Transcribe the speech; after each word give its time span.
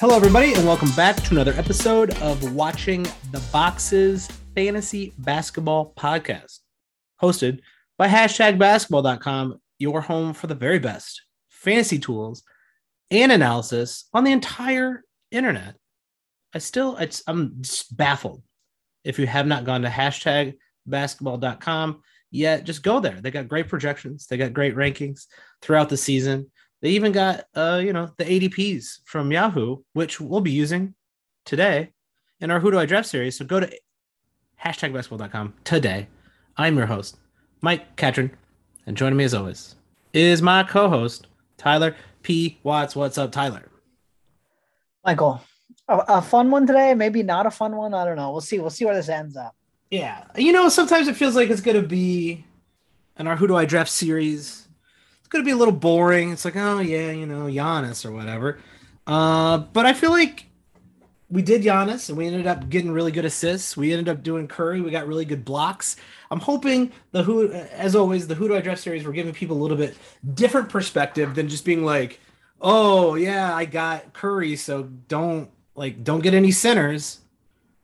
Hello, 0.00 0.16
everybody, 0.16 0.54
and 0.54 0.66
welcome 0.66 0.90
back 0.92 1.14
to 1.16 1.34
another 1.34 1.52
episode 1.58 2.16
of 2.22 2.54
Watching 2.54 3.02
the 3.32 3.46
Boxes 3.52 4.28
Fantasy 4.54 5.12
Basketball 5.18 5.92
Podcast, 5.94 6.60
hosted 7.20 7.60
by 7.98 8.08
hashtag 8.08 8.58
basketball.com, 8.58 9.60
your 9.78 10.00
home 10.00 10.32
for 10.32 10.46
the 10.46 10.54
very 10.54 10.78
best 10.78 11.20
fantasy 11.50 11.98
tools 11.98 12.44
and 13.10 13.30
analysis 13.30 14.08
on 14.14 14.24
the 14.24 14.32
entire 14.32 15.04
internet. 15.32 15.74
I 16.54 16.60
still, 16.60 16.98
I'm 17.26 17.56
just 17.60 17.94
baffled. 17.94 18.42
If 19.04 19.18
you 19.18 19.26
have 19.26 19.46
not 19.46 19.66
gone 19.66 19.82
to 19.82 19.88
hashtag 19.88 20.56
basketball.com 20.86 22.00
yet, 22.30 22.64
just 22.64 22.82
go 22.82 23.00
there. 23.00 23.20
They 23.20 23.30
got 23.30 23.48
great 23.48 23.68
projections, 23.68 24.26
they 24.28 24.38
got 24.38 24.54
great 24.54 24.74
rankings 24.74 25.26
throughout 25.60 25.90
the 25.90 25.98
season. 25.98 26.50
They 26.80 26.90
even 26.90 27.12
got, 27.12 27.44
uh, 27.54 27.80
you 27.84 27.92
know, 27.92 28.10
the 28.16 28.24
ADPs 28.24 29.00
from 29.04 29.30
Yahoo, 29.30 29.78
which 29.92 30.20
we'll 30.20 30.40
be 30.40 30.50
using 30.50 30.94
today 31.44 31.92
in 32.40 32.50
our 32.50 32.60
Who 32.60 32.70
Do 32.70 32.78
I 32.78 32.86
Draft 32.86 33.08
series. 33.08 33.36
So 33.36 33.44
go 33.44 33.60
to 33.60 33.70
hashtag 34.62 34.92
basketball.com 34.92 35.54
today. 35.64 36.08
I'm 36.56 36.76
your 36.76 36.86
host, 36.86 37.18
Mike 37.60 37.96
Catron, 37.96 38.30
and 38.86 38.96
joining 38.96 39.16
me 39.16 39.24
as 39.24 39.34
always 39.34 39.76
is 40.12 40.42
my 40.42 40.62
co-host, 40.62 41.26
Tyler 41.56 41.94
P. 42.22 42.58
Watts. 42.62 42.96
What's 42.96 43.18
up, 43.18 43.32
Tyler? 43.32 43.68
Michael, 45.04 45.42
a, 45.88 45.98
a 46.08 46.22
fun 46.22 46.50
one 46.50 46.66
today, 46.66 46.94
maybe 46.94 47.22
not 47.22 47.46
a 47.46 47.50
fun 47.50 47.76
one. 47.76 47.94
I 47.94 48.04
don't 48.04 48.16
know. 48.16 48.32
We'll 48.32 48.40
see. 48.40 48.58
We'll 48.58 48.70
see 48.70 48.84
where 48.84 48.94
this 48.94 49.08
ends 49.08 49.36
up. 49.36 49.54
Yeah. 49.90 50.24
You 50.36 50.52
know, 50.52 50.68
sometimes 50.68 51.08
it 51.08 51.16
feels 51.16 51.34
like 51.34 51.50
it's 51.50 51.60
going 51.60 51.80
to 51.80 51.86
be 51.86 52.44
in 53.18 53.26
our 53.26 53.36
Who 53.36 53.46
Do 53.46 53.56
I 53.56 53.64
Draft 53.64 53.90
series 53.90 54.68
going 55.30 55.44
to 55.44 55.46
be 55.46 55.52
a 55.52 55.56
little 55.56 55.72
boring. 55.72 56.32
It's 56.32 56.44
like, 56.44 56.56
oh 56.56 56.80
yeah, 56.80 57.10
you 57.10 57.26
know, 57.26 57.44
Giannis 57.44 58.04
or 58.04 58.12
whatever. 58.12 58.58
Uh, 59.06 59.58
but 59.58 59.86
I 59.86 59.92
feel 59.92 60.10
like 60.10 60.46
we 61.30 61.42
did 61.42 61.62
Giannis 61.62 62.08
and 62.08 62.18
we 62.18 62.26
ended 62.26 62.46
up 62.46 62.68
getting 62.68 62.90
really 62.90 63.12
good 63.12 63.24
assists. 63.24 63.76
We 63.76 63.92
ended 63.92 64.08
up 64.08 64.22
doing 64.22 64.48
Curry. 64.48 64.80
We 64.80 64.90
got 64.90 65.06
really 65.06 65.24
good 65.24 65.44
blocks. 65.44 65.96
I'm 66.30 66.40
hoping 66.40 66.92
the 67.12 67.22
who, 67.22 67.52
as 67.52 67.94
always, 67.94 68.26
the 68.26 68.34
Who 68.34 68.48
Do 68.48 68.56
I 68.56 68.60
Draft 68.60 68.82
series, 68.82 69.04
we're 69.04 69.12
giving 69.12 69.32
people 69.32 69.56
a 69.56 69.62
little 69.62 69.76
bit 69.76 69.96
different 70.34 70.68
perspective 70.68 71.34
than 71.34 71.48
just 71.48 71.64
being 71.64 71.84
like, 71.84 72.20
oh 72.60 73.14
yeah, 73.14 73.54
I 73.54 73.64
got 73.64 74.12
Curry, 74.12 74.56
so 74.56 74.82
don't 74.82 75.50
like 75.74 76.02
don't 76.02 76.20
get 76.20 76.34
any 76.34 76.50
centers. 76.50 77.20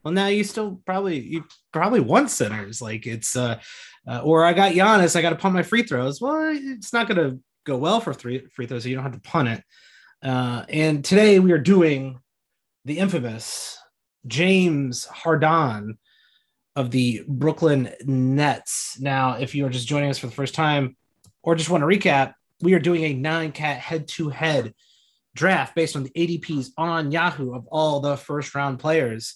Well, 0.03 0.13
now 0.13 0.27
you 0.27 0.43
still 0.43 0.79
probably 0.85 1.19
you 1.19 1.45
probably 1.71 1.99
want 2.01 2.29
centers. 2.29 2.81
Like 2.81 3.07
it's 3.07 3.35
uh 3.35 3.59
uh, 4.07 4.21
or 4.23 4.45
I 4.45 4.53
got 4.53 4.71
Giannis, 4.71 5.15
I 5.15 5.21
got 5.21 5.31
to 5.31 5.35
punt 5.35 5.53
my 5.53 5.63
free 5.63 5.83
throws. 5.83 6.21
Well, 6.21 6.51
it's 6.53 6.93
not 6.93 7.07
going 7.07 7.17
to 7.17 7.39
go 7.65 7.77
well 7.77 7.99
for 7.99 8.13
three 8.13 8.45
free 8.47 8.65
throws, 8.65 8.83
so 8.83 8.89
you 8.89 8.95
don't 8.95 9.03
have 9.03 9.13
to 9.13 9.19
punt 9.19 9.49
it. 9.49 9.63
Uh, 10.23 10.63
and 10.69 11.03
today 11.03 11.39
we 11.39 11.51
are 11.51 11.59
doing 11.59 12.19
the 12.85 12.99
infamous 12.99 13.77
James 14.25 15.05
Harden 15.05 15.97
of 16.75 16.91
the 16.91 17.23
Brooklyn 17.27 17.91
Nets. 18.05 18.99
Now, 18.99 19.33
if 19.33 19.53
you 19.53 19.65
are 19.65 19.69
just 19.69 19.87
joining 19.87 20.09
us 20.09 20.19
for 20.19 20.27
the 20.27 20.33
first 20.33 20.55
time 20.55 20.95
or 21.43 21.55
just 21.55 21.69
want 21.69 21.81
to 21.81 21.87
recap, 21.87 22.33
we 22.61 22.73
are 22.73 22.79
doing 22.79 23.03
a 23.03 23.13
nine 23.13 23.51
cat 23.51 23.79
head 23.79 24.07
to 24.09 24.29
head 24.29 24.73
draft 25.35 25.75
based 25.75 25.95
on 25.95 26.03
the 26.03 26.11
ADPs 26.11 26.69
on 26.77 27.11
Yahoo 27.11 27.53
of 27.53 27.67
all 27.67 27.99
the 27.99 28.17
first 28.17 28.55
round 28.55 28.79
players. 28.79 29.35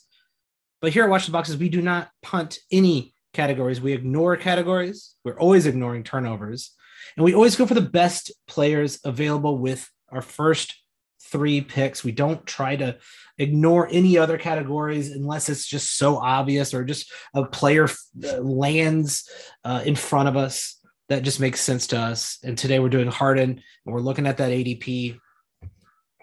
But 0.82 0.94
here 0.94 1.04
at 1.04 1.10
Watch 1.10 1.26
the 1.26 1.32
Boxes, 1.32 1.58
we 1.58 1.70
do 1.70 1.82
not 1.82 2.10
punt 2.24 2.58
any 2.72 3.14
categories. 3.34 3.82
We 3.82 3.94
ignore 3.94 4.38
categories. 4.38 5.16
We're 5.24 5.40
always 5.40 5.66
ignoring 5.66 6.04
turnovers. 6.04 6.72
And 7.16 7.24
we 7.24 7.34
always 7.34 7.56
go 7.56 7.66
for 7.66 7.74
the 7.74 7.82
best 7.82 8.32
players 8.48 9.00
available 9.04 9.58
with 9.58 9.90
our 10.10 10.22
first 10.22 10.76
three 11.24 11.62
picks. 11.62 12.04
We 12.04 12.12
don't 12.12 12.46
try 12.46 12.76
to 12.76 12.98
ignore 13.38 13.88
any 13.90 14.18
other 14.18 14.38
categories 14.38 15.12
unless 15.12 15.50
it's 15.50 15.66
just 15.66 15.98
so 15.98 16.18
obvious 16.18 16.74
or 16.74 16.84
just 16.84 17.12
a 17.34 17.46
player 17.46 17.88
uh, 18.24 18.38
lands 18.38 19.30
uh, 19.64 19.82
in 19.86 19.96
front 19.96 20.28
of 20.30 20.36
us 20.36 20.78
that 21.10 21.24
just 21.24 21.40
makes 21.40 21.62
sense 21.62 21.88
to 21.88 22.00
us. 22.00 22.38
And 22.44 22.58
today 22.58 22.80
we're 22.80 22.90
doing 22.90 23.08
Harden 23.08 23.62
and 23.86 23.96
we're 23.96 24.02
looking 24.02 24.28
at 24.28 24.38
that 24.38 24.52
ADP 24.52 25.20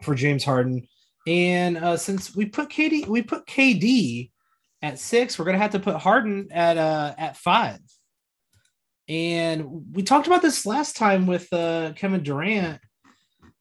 for 0.03 0.15
James 0.15 0.45
Harden. 0.45 0.87
And 1.27 1.77
uh, 1.77 1.97
since 1.97 2.35
we 2.35 2.47
put 2.47 2.71
KD, 2.71 3.07
we 3.07 3.23
put 3.23 3.47
KD 3.47 4.31
at 4.83 4.99
six. 4.99 5.39
We're 5.39 5.45
gonna 5.45 5.59
have 5.59 5.73
to 5.73 5.81
put 5.81 5.97
Harden 5.97 6.49
at 6.51 6.77
uh 6.77 7.15
at 7.17 7.37
five. 7.37 7.81
And 9.09 9.87
we 9.95 10.03
talked 10.03 10.27
about 10.27 10.43
this 10.43 10.67
last 10.67 10.97
time 10.97 11.27
with 11.27 11.51
uh, 11.53 11.93
Kevin 11.97 12.23
Durant. 12.23 12.79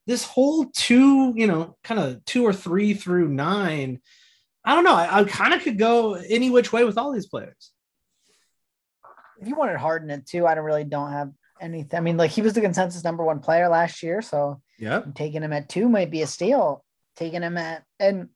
This 0.05 0.25
whole 0.25 0.65
two, 0.65 1.33
you 1.35 1.47
know, 1.47 1.77
kind 1.83 1.99
of 1.99 2.23
two 2.25 2.43
or 2.43 2.53
three 2.53 2.93
through 2.93 3.29
nine. 3.29 4.01
I 4.65 4.75
don't 4.75 4.83
know. 4.83 4.95
I, 4.95 5.19
I 5.19 5.23
kind 5.23 5.53
of 5.53 5.61
could 5.61 5.77
go 5.77 6.15
any 6.15 6.49
which 6.49 6.73
way 6.73 6.83
with 6.83 6.97
all 6.97 7.13
these 7.13 7.27
players. 7.27 7.71
If 9.39 9.47
you 9.47 9.55
wanted 9.55 9.77
Harden 9.77 10.11
at 10.11 10.25
two, 10.25 10.45
I 10.45 10.55
don't 10.55 10.65
really 10.65 10.83
don't 10.83 11.11
have 11.11 11.31
anything. 11.61 11.97
I 11.97 12.01
mean, 12.01 12.17
like 12.17 12.31
he 12.31 12.41
was 12.41 12.53
the 12.53 12.61
consensus 12.61 13.03
number 13.03 13.23
one 13.23 13.39
player 13.39 13.69
last 13.69 14.03
year, 14.03 14.21
so 14.21 14.61
yeah, 14.77 15.03
taking 15.15 15.43
him 15.43 15.53
at 15.53 15.69
two 15.69 15.87
might 15.87 16.11
be 16.11 16.21
a 16.23 16.27
steal. 16.27 16.83
Taking 17.15 17.41
him 17.41 17.57
at 17.57 17.83
and 17.99 18.29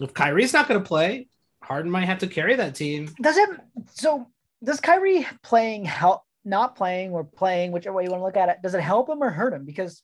if 0.00 0.14
Kyrie's 0.14 0.52
not 0.52 0.68
going 0.68 0.80
to 0.80 0.86
play, 0.86 1.28
Harden 1.66 1.90
might 1.90 2.04
have 2.04 2.18
to 2.18 2.28
carry 2.28 2.54
that 2.54 2.76
team. 2.76 3.10
Does 3.20 3.36
it? 3.36 3.50
So 3.94 4.28
does 4.62 4.80
Kyrie 4.80 5.26
playing 5.42 5.84
help? 5.84 6.22
Not 6.44 6.76
playing 6.76 7.10
or 7.10 7.24
playing, 7.24 7.72
whichever 7.72 7.96
way 7.96 8.04
you 8.04 8.10
want 8.10 8.20
to 8.20 8.24
look 8.24 8.36
at 8.36 8.48
it, 8.48 8.58
does 8.62 8.74
it 8.74 8.80
help 8.80 9.08
him 9.08 9.20
or 9.20 9.30
hurt 9.30 9.52
him? 9.52 9.64
Because 9.64 10.00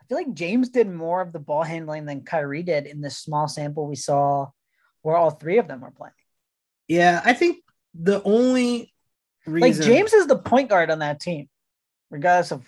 I 0.00 0.04
feel 0.06 0.16
like 0.16 0.32
James 0.32 0.68
did 0.68 0.88
more 0.88 1.20
of 1.20 1.32
the 1.32 1.40
ball 1.40 1.64
handling 1.64 2.04
than 2.04 2.22
Kyrie 2.22 2.62
did 2.62 2.86
in 2.86 3.00
this 3.00 3.18
small 3.18 3.48
sample 3.48 3.88
we 3.88 3.96
saw, 3.96 4.50
where 5.02 5.16
all 5.16 5.30
three 5.30 5.58
of 5.58 5.66
them 5.66 5.80
were 5.80 5.90
playing. 5.90 6.12
Yeah, 6.86 7.20
I 7.24 7.32
think 7.32 7.64
the 7.92 8.22
only 8.22 8.92
reason 9.44 9.80
like 9.80 9.84
James 9.84 10.12
is 10.12 10.28
the 10.28 10.38
point 10.38 10.68
guard 10.68 10.88
on 10.88 11.00
that 11.00 11.18
team, 11.18 11.48
regardless 12.10 12.52
of 12.52 12.60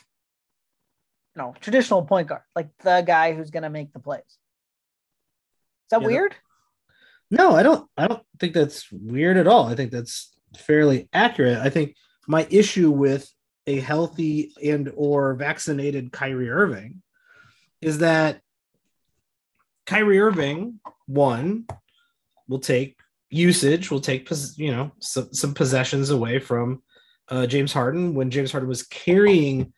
you 1.36 1.42
know 1.42 1.54
traditional 1.60 2.02
point 2.02 2.26
guard, 2.26 2.42
like 2.56 2.70
the 2.78 3.04
guy 3.06 3.32
who's 3.32 3.50
going 3.50 3.62
to 3.62 3.70
make 3.70 3.92
the 3.92 4.00
plays. 4.00 4.22
Is 4.26 5.90
that 5.90 6.00
yeah, 6.00 6.08
weird? 6.08 6.34
No, 7.30 7.56
I 7.56 7.62
don't. 7.62 7.88
I 7.96 8.06
don't 8.06 8.22
think 8.38 8.54
that's 8.54 8.90
weird 8.92 9.36
at 9.36 9.46
all. 9.46 9.66
I 9.66 9.74
think 9.74 9.90
that's 9.90 10.34
fairly 10.56 11.08
accurate. 11.12 11.58
I 11.58 11.70
think 11.70 11.96
my 12.28 12.46
issue 12.50 12.90
with 12.90 13.30
a 13.66 13.80
healthy 13.80 14.52
and 14.62 14.92
or 14.94 15.34
vaccinated 15.34 16.12
Kyrie 16.12 16.50
Irving 16.50 17.02
is 17.80 17.98
that 17.98 18.40
Kyrie 19.86 20.20
Irving 20.20 20.80
one 21.06 21.66
will 22.48 22.60
take 22.60 22.96
usage, 23.30 23.90
will 23.90 24.00
take 24.00 24.28
you 24.56 24.70
know 24.70 24.92
some, 25.00 25.32
some 25.32 25.54
possessions 25.54 26.10
away 26.10 26.38
from 26.38 26.82
uh, 27.28 27.46
James 27.46 27.72
Harden. 27.72 28.14
When 28.14 28.30
James 28.30 28.52
Harden 28.52 28.68
was 28.68 28.84
carrying 28.84 29.72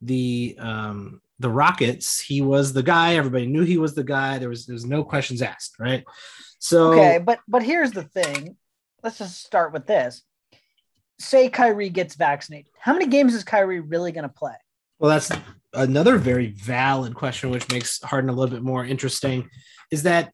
the 0.00 0.56
um, 0.58 1.20
the 1.38 1.50
Rockets, 1.50 2.20
he 2.20 2.40
was 2.40 2.72
the 2.72 2.82
guy. 2.82 3.16
Everybody 3.16 3.46
knew 3.46 3.62
he 3.62 3.78
was 3.78 3.94
the 3.94 4.04
guy. 4.04 4.38
There 4.38 4.48
was 4.48 4.66
there 4.66 4.74
was 4.74 4.86
no 4.86 5.04
questions 5.04 5.42
asked, 5.42 5.78
right? 5.78 6.04
So 6.64 6.94
okay, 6.94 7.18
but 7.18 7.40
but 7.46 7.62
here's 7.62 7.90
the 7.90 8.04
thing. 8.04 8.56
Let's 9.02 9.18
just 9.18 9.44
start 9.44 9.74
with 9.74 9.86
this. 9.86 10.22
Say 11.18 11.50
Kyrie 11.50 11.90
gets 11.90 12.14
vaccinated. 12.14 12.70
How 12.80 12.94
many 12.94 13.06
games 13.06 13.34
is 13.34 13.44
Kyrie 13.44 13.80
really 13.80 14.12
going 14.12 14.26
to 14.26 14.34
play? 14.34 14.54
Well, 14.98 15.10
that's 15.10 15.30
another 15.74 16.16
very 16.16 16.46
valid 16.52 17.14
question, 17.14 17.50
which 17.50 17.70
makes 17.70 18.02
Harden 18.02 18.30
a 18.30 18.32
little 18.32 18.50
bit 18.50 18.62
more 18.62 18.82
interesting. 18.82 19.50
Is 19.90 20.04
that 20.04 20.32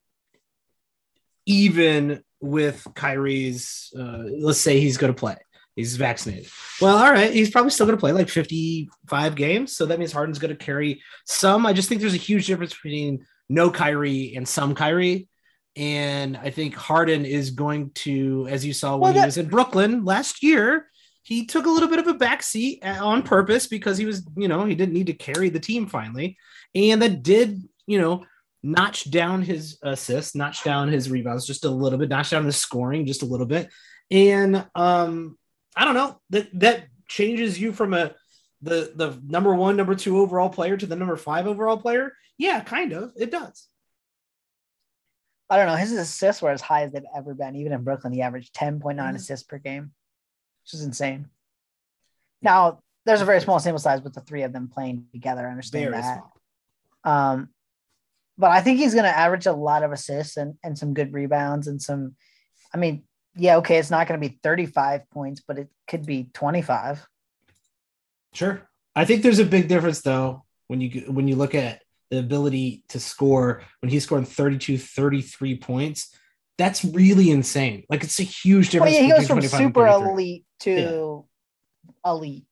even 1.47 2.23
with 2.41 2.87
Kyrie's, 2.95 3.93
uh, 3.99 4.23
let's 4.39 4.61
say 4.61 4.79
he's 4.79 4.99
going 4.99 5.13
to 5.13 5.19
play, 5.19 5.37
he's 5.75 5.97
vaccinated. 5.97 6.47
Well, 6.81 6.97
all 6.97 7.11
right, 7.11 7.33
he's 7.33 7.51
probably 7.51 7.73
still 7.73 7.87
going 7.87 7.99
to 7.99 8.01
play 8.01 8.13
like 8.13 8.29
55 8.29 9.35
games. 9.35 9.75
So 9.75 9.85
that 9.87 9.99
means 9.99 10.13
Harden's 10.13 10.39
going 10.39 10.57
to 10.57 10.65
carry 10.65 11.03
some. 11.27 11.67
I 11.67 11.73
just 11.73 11.89
think 11.89 12.01
there's 12.01 12.15
a 12.15 12.19
huge 12.19 12.47
difference 12.47 12.73
between 12.73 13.27
no 13.49 13.69
Kyrie 13.69 14.37
and 14.37 14.47
some 14.47 14.77
Kyrie. 14.77 15.27
And 15.77 16.37
I 16.37 16.51
think 16.51 16.75
Harden 16.75 17.25
is 17.25 17.51
going 17.51 17.91
to, 17.97 18.47
as 18.51 18.65
you 18.65 18.73
saw 18.73 18.93
when 18.93 19.01
well, 19.01 19.13
that- 19.13 19.21
he 19.21 19.27
was 19.27 19.39
in 19.39 19.49
Brooklyn 19.49 20.05
last 20.05 20.43
year, 20.43 20.91
he 21.23 21.47
took 21.47 21.67
a 21.67 21.71
little 21.71 21.89
bit 21.89 21.99
of 21.99 22.07
a 22.09 22.15
backseat 22.15 22.85
on 22.85 23.23
purpose 23.23 23.67
because 23.67 23.99
he 23.99 24.07
was, 24.07 24.27
you 24.37 24.49
know, 24.49 24.65
he 24.65 24.75
didn't 24.75 24.95
need 24.95 25.07
to 25.07 25.13
carry 25.13 25.49
the 25.49 25.61
team 25.61 25.87
finally. 25.87 26.37
And 26.75 27.01
that 27.03 27.23
did, 27.23 27.63
you 27.87 28.01
know, 28.01 28.25
notch 28.63 29.11
down 29.11 29.43
his 29.43 29.79
assists, 29.83 30.35
notch 30.35 30.65
down 30.65 30.89
his 30.89 31.11
rebounds 31.11 31.47
just 31.47 31.65
a 31.65 31.71
little 31.71 31.99
bit, 31.99 32.09
notch 32.09 32.31
down 32.31 32.45
his 32.45 32.57
scoring 32.57 33.07
just 33.07 33.23
a 33.23 33.27
little 33.27 33.47
bit. 33.47 33.71
And 34.11 34.67
um, 34.75 35.39
I 35.77 35.85
don't 35.85 35.95
know 35.95 36.21
that 36.31 36.49
that 36.61 36.87
changes 37.09 37.61
you 37.61 37.73
from 37.73 37.95
a 37.95 38.15
the 38.63 38.93
the 38.95 39.21
number 39.27 39.55
one, 39.55 39.77
number 39.77 39.95
two 39.95 40.19
overall 40.19 40.51
player 40.51 40.77
to 40.77 40.87
the 40.87 40.97
number 40.97 41.17
five 41.17 41.47
overall 41.47 41.79
player. 41.79 42.13
Yeah, 42.39 42.61
kind 42.61 42.93
of. 42.93 43.13
It 43.17 43.31
does. 43.31 43.67
I 45.51 45.57
don't 45.57 45.67
know. 45.67 45.75
His 45.75 45.93
assists 45.93 46.41
were 46.41 46.51
as 46.51 46.61
high 46.61 46.85
as 46.85 46.93
they've 46.93 47.03
ever 47.15 47.35
been. 47.35 47.57
Even 47.57 47.73
in 47.73 47.83
Brooklyn, 47.83 48.13
he 48.13 48.23
averaged 48.23 48.55
10.9 48.55 48.81
mm-hmm. 48.81 49.17
assists 49.17 49.45
per 49.45 49.59
game, 49.59 49.91
which 50.63 50.75
is 50.75 50.85
insane. 50.85 51.29
Now, 52.41 52.81
there's 53.05 53.21
a 53.21 53.25
very 53.25 53.41
small 53.41 53.59
sample 53.59 53.81
size 53.81 54.01
with 54.01 54.15
the 54.15 54.21
three 54.21 54.43
of 54.43 54.53
them 54.53 54.69
playing 54.69 55.07
together. 55.13 55.47
I 55.47 55.51
understand 55.51 55.91
very 55.91 56.03
that. 56.03 56.23
Um, 57.03 57.49
but 58.39 58.51
I 58.53 58.61
think 58.61 58.79
he's 58.79 58.95
going 58.95 59.05
to 59.05 59.19
average 59.19 59.47
a 59.47 59.53
lot 59.53 59.83
of 59.83 59.93
assists 59.93 60.37
and, 60.37 60.55
and 60.63 60.79
some 60.79 60.95
good 60.95 61.13
rebounds 61.13 61.67
and 61.67 61.83
some. 61.83 62.15
I 62.73 62.79
mean, 62.79 63.03
yeah, 63.37 63.57
okay, 63.57 63.79
it's 63.79 63.91
not 63.91 64.07
going 64.07 64.21
to 64.21 64.29
be 64.29 64.39
35 64.43 65.11
points, 65.11 65.43
but 65.47 65.59
it 65.59 65.69
could 65.89 66.07
be 66.07 66.31
25. 66.33 67.07
Sure. 68.33 68.69
I 68.95 69.05
think 69.05 69.23
there's 69.23 69.39
a 69.41 69.45
big 69.45 69.69
difference 69.69 70.03
though 70.03 70.45
when 70.69 70.81
you 70.81 71.03
when 71.09 71.29
you 71.29 71.37
look 71.37 71.55
at 71.55 71.81
the 72.11 72.19
ability 72.19 72.85
to 72.89 73.01
score 73.01 73.63
when 73.81 73.91
he's 73.91 74.05
scoring 74.05 74.25
32 74.25 74.79
33 74.79 75.59
points. 75.59 76.15
That's 76.59 76.85
really 76.85 77.31
insane. 77.31 77.85
Like 77.89 78.05
it's 78.05 78.21
a 78.21 78.25
huge 78.25 78.71
difference. 78.71 78.93
Well, 78.93 79.03
yeah, 79.03 79.15
he 79.15 79.19
goes 79.19 79.27
from 79.27 79.41
super 79.43 79.87
elite 79.87 80.45
to 80.61 81.25
yeah. 82.05 82.11
elite. 82.11 82.45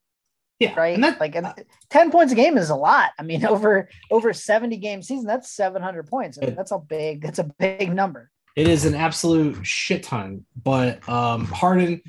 Yeah. 0.58 0.74
Right. 0.74 0.94
And 0.94 1.04
that, 1.04 1.20
like 1.20 1.36
uh, 1.36 1.54
10 1.90 2.10
points 2.10 2.32
a 2.32 2.36
game 2.36 2.58
is 2.58 2.70
a 2.70 2.74
lot. 2.74 3.10
I 3.18 3.22
mean, 3.22 3.44
over 3.46 3.88
over 4.10 4.32
70 4.32 4.76
game 4.78 5.02
season, 5.02 5.26
that's 5.26 5.50
700 5.50 6.06
points. 6.06 6.38
I 6.40 6.46
mean, 6.46 6.54
that's 6.54 6.72
a 6.72 6.78
big, 6.78 7.22
that's 7.22 7.38
a 7.38 7.44
big 7.44 7.94
number. 7.94 8.30
It 8.56 8.66
is 8.66 8.84
an 8.84 8.94
absolute 8.94 9.64
shit 9.64 10.02
ton. 10.02 10.46
But 10.60 11.06
um 11.08 11.44
Harden, 11.44 12.02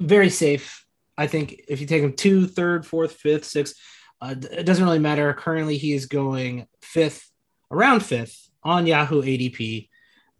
very 0.00 0.30
safe. 0.30 0.84
I 1.16 1.26
think 1.26 1.64
if 1.68 1.80
you 1.80 1.86
take 1.86 2.02
him 2.02 2.14
two, 2.14 2.46
third, 2.46 2.86
fourth, 2.86 3.12
fifth, 3.14 3.44
sixth, 3.44 3.76
uh, 4.22 4.36
it 4.52 4.64
doesn't 4.64 4.84
really 4.84 5.00
matter. 5.00 5.34
Currently, 5.34 5.76
he 5.76 5.92
is 5.92 6.06
going 6.06 6.68
fifth, 6.80 7.28
around 7.72 8.00
fifth 8.00 8.48
on 8.62 8.86
Yahoo 8.86 9.20
ADP, 9.20 9.88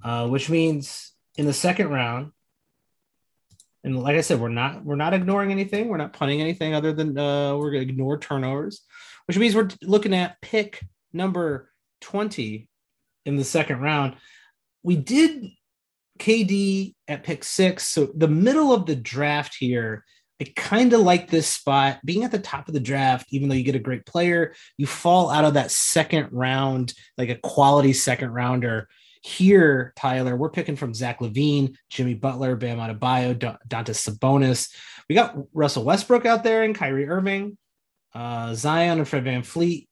uh, 0.05 0.29
which 0.29 0.49
means 0.49 1.13
in 1.37 1.47
the 1.47 1.53
second 1.53 1.89
round, 1.89 2.31
and 3.83 4.01
like 4.01 4.17
I 4.17 4.21
said, 4.21 4.39
we're 4.39 4.51
not 4.51 4.85
we're 4.85 4.95
not 4.95 5.15
ignoring 5.15 5.51
anything. 5.51 5.89
We're 5.89 5.97
not 5.97 6.13
punting 6.13 6.41
anything 6.41 6.75
other 6.75 6.93
than 6.93 7.19
uh, 7.19 7.57
we're 7.57 7.73
going 7.73 7.85
to 7.85 7.93
ignore 7.93 8.19
turnovers, 8.19 8.83
which 9.27 9.37
means 9.37 9.57
we're 9.57 9.71
looking 9.83 10.15
at 10.15 10.41
pick 10.41 10.81
number 11.13 11.73
twenty 12.01 12.69
in 13.27 13.35
the 13.35 13.45
second 13.45 13.81
round. 13.81 14.15
We 14.85 14.95
did 14.95 15.51
KD 16.21 16.95
at 17.09 17.25
pick 17.25 17.43
six, 17.43 17.89
so 17.89 18.13
the 18.15 18.29
middle 18.29 18.73
of 18.73 18.87
the 18.87 18.97
draft 18.97 19.57
here. 19.59 20.05
I 20.43 20.53
kind 20.57 20.93
of 20.93 21.01
like 21.01 21.31
this 21.31 21.47
spot 21.47 22.01
being 22.05 22.25
at 22.25 22.33
the 22.33 22.39
top 22.39 22.67
of 22.67 22.75
the 22.75 22.81
draft, 22.81 23.29
even 23.31 23.49
though 23.49 23.55
you 23.55 23.63
get 23.63 23.77
a 23.77 23.81
great 23.81 24.05
player, 24.05 24.55
you 24.77 24.87
fall 24.87 25.31
out 25.31 25.45
of 25.45 25.55
that 25.55 25.71
second 25.71 26.31
round, 26.33 26.95
like 27.17 27.29
a 27.29 27.37
quality 27.37 27.93
second 27.93 28.31
rounder 28.31 28.89
here, 29.23 29.93
Tyler, 29.97 30.37
we're 30.37 30.51
picking 30.51 30.75
from 30.75 30.95
Zach 30.95 31.21
LaVine, 31.21 31.77
Jimmy 31.89 32.15
Butler, 32.15 32.57
Bam 32.57 32.79
Adebayo, 32.79 33.39
Domantas 33.39 34.09
Sabonis. 34.09 34.75
We 35.09 35.15
got 35.15 35.37
Russell 35.55 35.85
Westbrook 35.85 36.27
out 36.27 36.43
there 36.43 36.65
and 36.65 36.75
Kyrie 36.75 37.09
Irving, 37.09 37.57
uh, 38.15 38.55
Zion 38.55 38.99
and 38.99 39.07
Fred 39.07 39.25
VanVleet. 39.25 39.87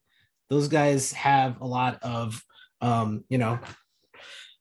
Those 0.49 0.67
guys 0.67 1.13
have 1.13 1.61
a 1.61 1.67
lot 1.67 2.03
of, 2.03 2.43
um, 2.81 3.25
you 3.29 3.39
know, 3.39 3.61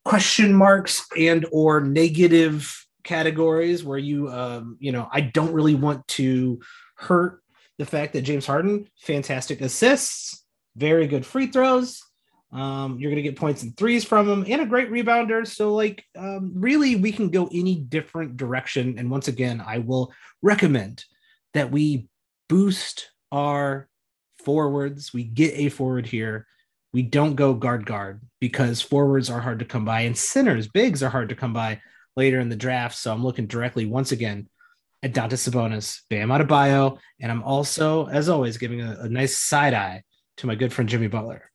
question 0.06 0.54
marks 0.54 1.04
and 1.18 1.48
or 1.52 1.82
negative 1.82 2.86
categories 3.10 3.84
where 3.84 3.98
you, 3.98 4.30
um, 4.30 4.78
you 4.80 4.92
know, 4.92 5.10
I 5.12 5.22
don't 5.22 5.52
really 5.52 5.74
want 5.74 6.08
to 6.10 6.62
hurt 6.96 7.42
the 7.80 7.86
fact 7.86 8.14
that 8.14 8.22
James 8.22 8.46
Harden, 8.46 8.88
fantastic 9.02 9.62
assists, 9.62 10.46
very 10.76 11.08
good 11.08 11.26
free 11.26 11.48
throws, 11.48 12.04
um, 12.52 13.00
you're 13.00 13.10
going 13.10 13.24
to 13.24 13.28
get 13.28 13.36
points 13.36 13.64
and 13.64 13.76
threes 13.76 14.06
from 14.06 14.30
him 14.30 14.46
and 14.48 14.62
a 14.62 14.66
great 14.68 14.92
rebounder. 14.92 15.48
So, 15.48 15.74
like, 15.74 16.06
um, 16.16 16.52
really, 16.54 16.98
we 16.98 17.12
can 17.12 17.30
go 17.30 17.50
any 17.52 17.78
different 17.78 18.38
direction. 18.38 19.00
And 19.00 19.10
once 19.10 19.28
again, 19.28 19.60
I 19.66 19.80
will 19.80 20.14
recommend 20.44 21.04
that 21.56 21.72
we 21.72 22.08
boost 22.48 23.10
our 23.32 23.90
forwards. 24.46 25.14
We 25.14 25.24
get 25.24 25.56
a 25.56 25.70
forward 25.70 26.06
here. 26.06 26.46
We 26.94 27.02
don't 27.02 27.36
go 27.36 27.56
guard 27.56 27.88
guard 27.88 28.22
because 28.40 28.84
forwards 28.84 29.32
are 29.32 29.42
hard 29.42 29.60
to 29.60 29.66
come 29.66 29.86
by 29.86 30.02
and 30.02 30.16
centers, 30.16 30.68
bigs 30.68 31.02
are 31.02 31.10
hard 31.10 31.30
to 31.30 31.36
come 31.36 31.54
by 31.54 31.82
later 32.16 32.40
in 32.40 32.50
the 32.50 32.56
draft. 32.56 32.98
So 32.98 33.12
I'm 33.14 33.24
looking 33.24 33.48
directly 33.48 33.86
once 33.86 34.12
again 34.12 34.48
at 35.02 35.14
Domantas 35.14 35.50
Sabonis, 35.50 36.02
Bam 36.10 36.30
Adebayo, 36.30 36.98
and 37.22 37.32
I'm 37.32 37.44
also, 37.44 38.08
as 38.08 38.28
always, 38.28 38.58
giving 38.58 38.82
a, 38.82 38.98
a 39.02 39.10
nice 39.10 39.40
side 39.40 39.74
eye 39.74 40.04
to 40.38 40.48
my 40.48 40.56
good 40.56 40.74
friend 40.74 40.90
Jimmy 40.90 41.08
Butler 41.08 41.50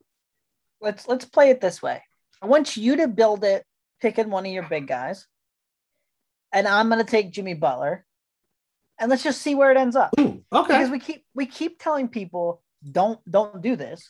let's 0.84 1.08
let's 1.08 1.24
play 1.24 1.50
it 1.50 1.60
this 1.60 1.82
way. 1.82 2.02
I 2.40 2.46
want 2.46 2.76
you 2.76 2.96
to 2.96 3.08
build 3.08 3.42
it 3.42 3.64
picking 4.00 4.30
one 4.30 4.46
of 4.46 4.52
your 4.52 4.68
big 4.68 4.86
guys. 4.86 5.26
And 6.52 6.68
I'm 6.68 6.88
gonna 6.88 7.02
take 7.02 7.32
Jimmy 7.32 7.54
Butler. 7.54 8.04
And 9.00 9.10
let's 9.10 9.24
just 9.24 9.42
see 9.42 9.56
where 9.56 9.72
it 9.72 9.76
ends 9.76 9.96
up. 9.96 10.10
Ooh, 10.20 10.44
okay. 10.52 10.74
Because 10.74 10.90
we 10.90 11.00
keep 11.00 11.24
we 11.34 11.46
keep 11.46 11.82
telling 11.82 12.08
people 12.08 12.62
don't 12.88 13.18
don't 13.28 13.60
do 13.60 13.74
this. 13.74 14.06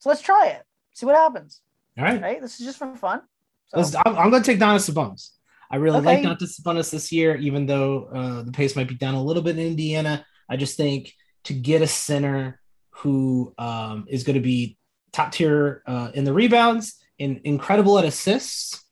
So 0.00 0.10
let's 0.10 0.20
try 0.20 0.48
it. 0.48 0.62
See 0.92 1.06
what 1.06 1.14
happens. 1.14 1.62
All 1.96 2.04
right. 2.04 2.20
Right. 2.20 2.42
This 2.42 2.60
is 2.60 2.66
just 2.66 2.78
for 2.78 2.94
fun. 2.96 3.22
So. 3.74 4.00
I'm, 4.06 4.16
I'm, 4.16 4.30
gonna 4.30 4.44
take 4.44 4.58
Domas 4.58 4.90
Sabonis. 4.90 5.30
I 5.70 5.76
really 5.76 5.98
okay. 5.98 6.22
like 6.22 6.38
Domas 6.38 6.60
Sabonis 6.60 6.90
this 6.90 7.12
year, 7.12 7.36
even 7.36 7.66
though 7.66 8.04
uh, 8.14 8.42
the 8.42 8.52
pace 8.52 8.74
might 8.74 8.88
be 8.88 8.94
down 8.94 9.14
a 9.14 9.22
little 9.22 9.42
bit 9.42 9.58
in 9.58 9.66
Indiana. 9.66 10.24
I 10.48 10.56
just 10.56 10.76
think 10.76 11.12
to 11.44 11.54
get 11.54 11.82
a 11.82 11.86
center 11.86 12.60
who 12.90 13.54
um, 13.58 14.06
is 14.08 14.24
going 14.24 14.34
to 14.34 14.40
be 14.40 14.78
top 15.12 15.32
tier 15.32 15.82
uh, 15.86 16.10
in 16.14 16.24
the 16.24 16.32
rebounds, 16.32 16.98
in 17.18 17.40
incredible 17.44 17.98
at 17.98 18.04
assists. 18.04 18.84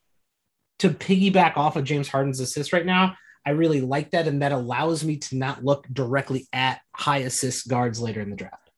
To 0.80 0.90
piggyback 0.90 1.56
off 1.56 1.76
of 1.76 1.84
James 1.84 2.06
Harden's 2.06 2.38
assists 2.38 2.70
right 2.70 2.84
now, 2.84 3.16
I 3.46 3.50
really 3.50 3.80
like 3.80 4.10
that, 4.10 4.28
and 4.28 4.42
that 4.42 4.52
allows 4.52 5.02
me 5.04 5.16
to 5.16 5.36
not 5.36 5.64
look 5.64 5.86
directly 5.90 6.48
at 6.52 6.80
high 6.92 7.18
assist 7.18 7.66
guards 7.66 7.98
later 7.98 8.20
in 8.20 8.28
the 8.28 8.36
draft. 8.36 8.70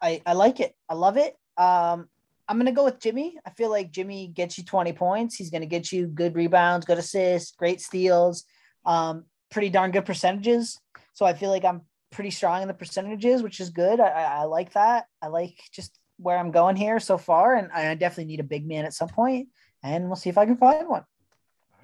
I 0.00 0.22
I 0.24 0.32
like 0.32 0.60
it. 0.60 0.74
I 0.88 0.94
love 0.94 1.18
it. 1.18 1.36
Um, 1.58 2.08
I'm 2.48 2.58
gonna 2.58 2.72
go 2.72 2.84
with 2.84 3.00
Jimmy. 3.00 3.36
I 3.44 3.50
feel 3.50 3.70
like 3.70 3.90
Jimmy 3.90 4.28
gets 4.28 4.56
you 4.56 4.64
20 4.64 4.92
points. 4.92 5.34
He's 5.34 5.50
gonna 5.50 5.66
get 5.66 5.90
you 5.90 6.06
good 6.06 6.34
rebounds, 6.34 6.86
good 6.86 6.98
assists, 6.98 7.52
great 7.56 7.80
steals, 7.80 8.44
um, 8.84 9.24
pretty 9.50 9.68
darn 9.68 9.90
good 9.90 10.04
percentages. 10.04 10.80
So 11.12 11.26
I 11.26 11.34
feel 11.34 11.50
like 11.50 11.64
I'm 11.64 11.82
pretty 12.12 12.30
strong 12.30 12.62
in 12.62 12.68
the 12.68 12.74
percentages, 12.74 13.42
which 13.42 13.60
is 13.60 13.70
good. 13.70 14.00
I, 14.00 14.08
I, 14.08 14.44
like 14.44 14.72
that. 14.74 15.06
I 15.20 15.26
like 15.26 15.58
just 15.72 15.98
where 16.18 16.38
I'm 16.38 16.50
going 16.50 16.76
here 16.76 17.00
so 17.00 17.18
far, 17.18 17.54
and 17.56 17.70
I 17.72 17.94
definitely 17.94 18.26
need 18.26 18.40
a 18.40 18.44
big 18.44 18.66
man 18.66 18.84
at 18.84 18.94
some 18.94 19.08
point, 19.08 19.48
and 19.82 20.06
we'll 20.06 20.16
see 20.16 20.30
if 20.30 20.38
I 20.38 20.46
can 20.46 20.56
find 20.56 20.88
one. 20.88 21.04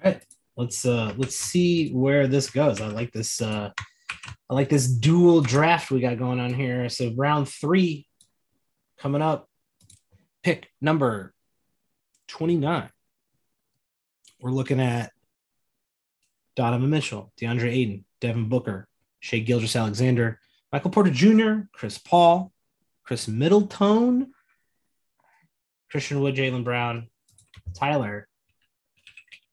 All 0.03 0.11
right, 0.11 0.23
let's 0.57 0.85
uh 0.85 1.13
let's 1.17 1.35
see 1.35 1.91
where 1.91 2.27
this 2.27 2.49
goes. 2.49 2.81
I 2.81 2.87
like 2.87 3.11
this. 3.11 3.41
uh 3.41 3.71
I 4.49 4.53
like 4.53 4.69
this 4.69 4.87
dual 4.87 5.41
draft 5.41 5.91
we 5.91 5.99
got 5.99 6.17
going 6.17 6.39
on 6.39 6.53
here. 6.53 6.89
So 6.89 7.13
round 7.15 7.49
three 7.49 8.07
coming 8.97 9.21
up. 9.21 9.49
Pick 10.43 10.69
number 10.81 11.33
29. 12.27 12.89
We're 14.41 14.51
looking 14.51 14.81
at 14.81 15.13
Donovan 16.57 16.89
Mitchell, 16.89 17.31
DeAndre 17.39 17.71
Ayton, 17.71 18.03
Devin 18.19 18.49
Booker, 18.49 18.89
Shai 19.21 19.39
Gilgeous-Alexander, 19.39 20.39
Michael 20.73 20.91
Porter 20.91 21.11
Jr., 21.11 21.67
Chris 21.71 21.97
Paul, 21.97 22.51
Khris 23.05 23.29
Middleton, 23.29 24.33
Christian 25.89 26.19
Wood, 26.19 26.35
Jaylen 26.35 26.65
Brown, 26.65 27.07
Tyler. 27.73 28.27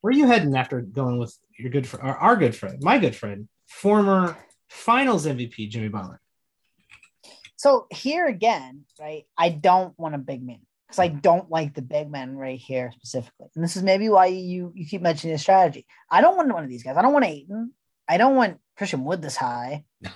Where 0.01 0.11
are 0.11 0.17
you 0.17 0.27
heading 0.27 0.57
after 0.57 0.81
going 0.81 1.19
with 1.19 1.39
your 1.57 1.71
good 1.71 1.87
friend, 1.87 2.05
our 2.05 2.35
good 2.35 2.57
friend, 2.57 2.83
my 2.83 2.99
good 2.99 3.15
friend, 3.15 3.49
former 3.69 4.37
Finals 4.69 5.25
MVP 5.25 5.71
Jimmy 5.71 5.89
Butler? 5.89 6.21
So 7.55 7.87
here 7.93 8.27
again, 8.27 8.87
right? 8.99 9.25
I 9.39 9.51
don't 9.51 9.97
want 9.99 10.15
a 10.17 10.19
big 10.19 10.43
man 10.43 10.61
because 10.91 10.99
I 10.99 11.09
don't 11.09 11.49
like 11.49 11.75
the 11.75 11.83
big 11.83 12.11
men 12.11 12.37
right 12.37 12.59
here 12.59 12.91
specifically. 12.97 13.47
And 13.55 13.63
this 13.63 13.77
is 13.77 13.85
maybe 13.85 14.09
why 14.09 14.27
you 14.27 14.73
you 14.75 14.87
keep 14.87 15.03
mentioning 15.03 15.35
the 15.35 15.39
strategy. 15.39 15.87
I 16.11 16.21
don't 16.21 16.37
want 16.37 16.53
one 16.53 16.65
of 16.65 16.69
these 16.69 16.83
guys. 16.83 16.97
I 16.97 17.03
don't 17.03 17.13
want 17.13 17.25
Ayton. 17.25 17.73
I 18.09 18.17
don't 18.17 18.35
want 18.35 18.59
Christian 18.77 19.05
Wood 19.05 19.23
this 19.23 19.37
high. 19.37 19.85
No. 20.01 20.11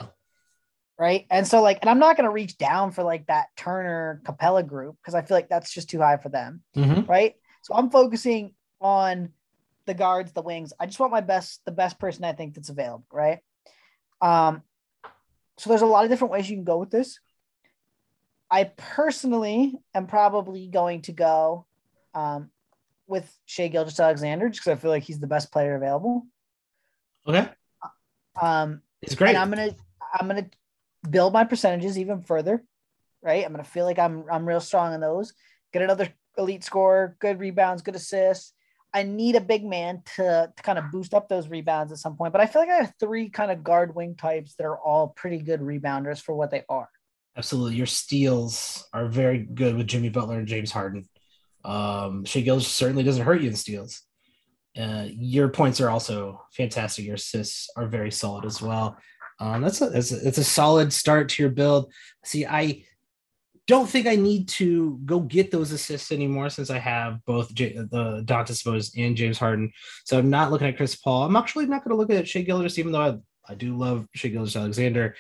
Right. 0.99 1.27
And 1.31 1.47
so, 1.47 1.63
like, 1.63 1.79
and 1.81 1.91
I'm 1.91 2.01
not 2.01 2.17
going 2.17 2.29
to 2.29 2.33
reach 2.33 2.59
down 2.59 2.91
for 2.91 3.05
like 3.05 3.27
that 3.27 3.47
Turner 3.57 4.21
Capela 4.25 4.67
group 4.67 4.97
because 5.01 5.15
I 5.15 5.23
feel 5.23 5.37
like 5.37 5.49
that's 5.49 5.73
just 5.73 5.91
too 5.91 6.01
high 6.01 6.17
for 6.17 6.29
them. 6.29 6.63
Mm-hmm. 6.77 7.11
Right. 7.11 7.35
So 7.63 7.75
I'm 7.75 7.91
focusing 7.91 8.55
on 8.81 9.31
the 9.87 9.95
guards, 9.95 10.33
the 10.33 10.43
wings. 10.43 10.73
I 10.79 10.87
just 10.87 10.99
want 10.99 11.13
my 11.13 11.21
best, 11.21 11.61
the 11.65 11.73
best 11.73 11.99
person 11.99 12.25
I 12.25 12.33
think 12.33 12.55
that's 12.55 12.69
available. 12.69 13.07
Right. 13.13 13.39
Um, 14.21 14.63
so 15.59 15.71
there's 15.71 15.83
a 15.83 15.87
lot 15.87 16.05
of 16.05 16.11
different 16.11 16.33
ways 16.33 16.51
you 16.51 16.57
can 16.57 16.65
go 16.65 16.79
with 16.79 16.91
this. 16.91 17.21
I 18.55 18.71
personally 18.77 19.75
am 19.97 20.07
probably 20.07 20.69
going 20.69 21.03
to 21.03 21.13
go 21.13 21.67
um, 22.15 22.51
with 23.09 23.29
Shai 23.47 23.67
Gilgeous-Alexander 23.67 24.49
just 24.49 24.61
because 24.61 24.79
I 24.79 24.81
feel 24.81 24.93
like 24.93 25.03
he's 25.03 25.19
the 25.19 25.27
best 25.27 25.51
player 25.51 25.75
available. 25.75 26.25
Okay. 27.27 27.49
Um, 28.41 28.81
it's 29.03 29.17
great. 29.17 29.31
And 29.31 29.39
I'm 29.39 29.51
gonna 29.51 29.75
I'm 30.13 30.29
gonna 30.29 30.49
build 31.11 31.33
my 31.33 31.43
percentages 31.43 31.99
even 31.99 32.23
further. 32.23 32.63
Right. 33.25 33.45
I'm 33.45 33.51
gonna 33.51 33.65
feel 33.65 33.87
like 33.87 33.99
I'm 33.99 34.25
I'm 34.31 34.47
real 34.47 34.61
strong 34.61 34.95
in 34.95 35.01
those. 35.01 35.33
Get 35.73 35.83
another 35.83 36.15
elite 36.39 36.63
score, 36.63 37.17
good 37.19 37.41
rebounds, 37.41 37.83
good 37.83 37.97
assists. 37.97 38.53
I 38.93 39.03
need 39.03 39.35
a 39.35 39.41
big 39.41 39.65
man 39.65 40.05
to, 40.15 40.53
to 40.57 40.63
kind 40.63 40.79
of 40.79 40.93
boost 40.93 41.13
up 41.13 41.29
those 41.29 41.49
rebounds 41.49 41.91
at 41.91 41.99
some 41.99 42.17
point. 42.17 42.31
But 42.31 42.41
I 42.41 42.47
feel 42.47 42.63
like 42.63 42.71
I 42.71 42.77
have 42.77 42.95
three 43.01 43.31
kind 43.31 43.51
of 43.51 43.65
guard 43.65 43.97
wing 43.97 44.15
types 44.15 44.55
that 44.55 44.65
are 44.65 44.79
all 44.79 45.09
pretty 45.09 45.39
good 45.39 45.61
rebounders 45.61 46.23
for 46.23 46.37
what 46.37 46.53
they 46.53 46.63
are. 46.69 46.89
Absolutely. 47.37 47.77
Your 47.77 47.87
steals 47.87 48.87
are 48.93 49.07
very 49.07 49.39
good 49.39 49.77
with 49.77 49.89
Jimmy 49.89 50.09
Butler 50.09 50.39
and 50.39 50.47
James 50.47 50.71
Harden. 50.71 51.09
Um, 51.65 52.25
Shai 52.25 52.41
Gilgeous 52.41 52.69
certainly 52.69 53.03
doesn't 53.03 53.25
hurt 53.25 53.41
you 53.41 53.49
in 53.49 53.57
steals. 53.57 54.03
Uh, 54.79 55.07
your 55.09 55.49
points 55.49 55.81
are 55.81 55.91
also 55.91 56.43
fantastic. 56.53 57.05
Your 57.05 57.15
assists 57.15 57.71
are 57.77 57.87
very 57.87 58.11
solid 58.11 58.45
as 58.45 58.61
well. 58.61 58.99
Um, 59.41 59.63
that's 59.63 59.81
a, 59.81 59.89
that's 59.89 60.13
a, 60.13 60.27
it's 60.29 60.39
a 60.39 60.45
solid 60.45 60.93
start 60.93 61.29
to 61.31 61.43
your 61.43 61.51
build. 61.51 61.93
See, 62.25 62.47
I 62.47 62.85
don't 63.67 63.89
think 63.89 64.07
I 64.07 64.15
need 64.17 64.49
to 64.49 65.01
go 65.05 65.21
get 65.21 65.51
those 65.51 65.73
assists 65.73 66.13
anymore 66.13 66.51
since 66.51 66.71
I 66.71 66.79
have 66.79 67.25
both 67.25 67.53
J- 67.55 67.75
the 67.75 68.23
Doncic 68.25 68.63
Sabonis 68.63 68.93
and 68.97 69.17
James 69.17 69.39
Harden. 69.39 69.73
So 70.05 70.19
I'm 70.19 70.31
not 70.31 70.53
looking 70.53 70.69
at 70.69 70.77
Chris 70.77 70.97
Paul. 70.97 71.25
I'm 71.25 71.37
actually 71.37 71.67
not 71.67 71.83
going 71.83 71.97
to 71.97 71.97
look 71.97 72.11
at 72.11 72.29
Shai 72.29 72.43
Gilgeous, 72.43 72.79
even 72.79 72.93
though 72.93 73.01
I, 73.01 73.17
I 73.51 73.55
do 73.55 73.77
love 73.77 74.07
Shai 74.15 74.29
Gilgeous 74.29 74.57
Alexander. 74.57 75.17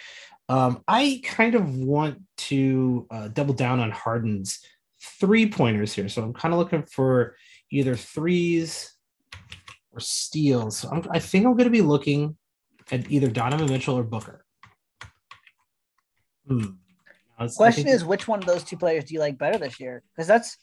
Um, 0.48 0.82
I 0.86 1.20
kind 1.24 1.54
of 1.54 1.76
want 1.76 2.20
to 2.36 3.06
uh, 3.10 3.28
double 3.28 3.54
down 3.54 3.80
on 3.80 3.90
Harden's 3.90 4.60
three 5.20 5.48
pointers 5.48 5.92
here. 5.92 6.08
So 6.08 6.22
I'm 6.22 6.34
kind 6.34 6.52
of 6.52 6.58
looking 6.58 6.82
for 6.82 7.36
either 7.70 7.96
threes 7.96 8.92
or 9.92 10.00
steals. 10.00 10.78
So 10.78 10.90
I'm, 10.90 11.06
I 11.10 11.18
think 11.18 11.46
I'm 11.46 11.52
going 11.52 11.64
to 11.64 11.70
be 11.70 11.80
looking 11.80 12.36
at 12.90 13.10
either 13.10 13.28
Donovan 13.28 13.70
Mitchell 13.70 13.98
or 13.98 14.02
Booker. 14.02 14.44
Hmm. 16.46 16.64
Question 17.56 17.88
is, 17.88 18.04
which 18.04 18.28
one 18.28 18.38
of 18.38 18.46
those 18.46 18.64
two 18.64 18.76
players 18.76 19.04
do 19.04 19.14
you 19.14 19.20
like 19.20 19.38
better 19.38 19.58
this 19.58 19.80
year? 19.80 20.02
Because 20.14 20.28
that's 20.28 20.56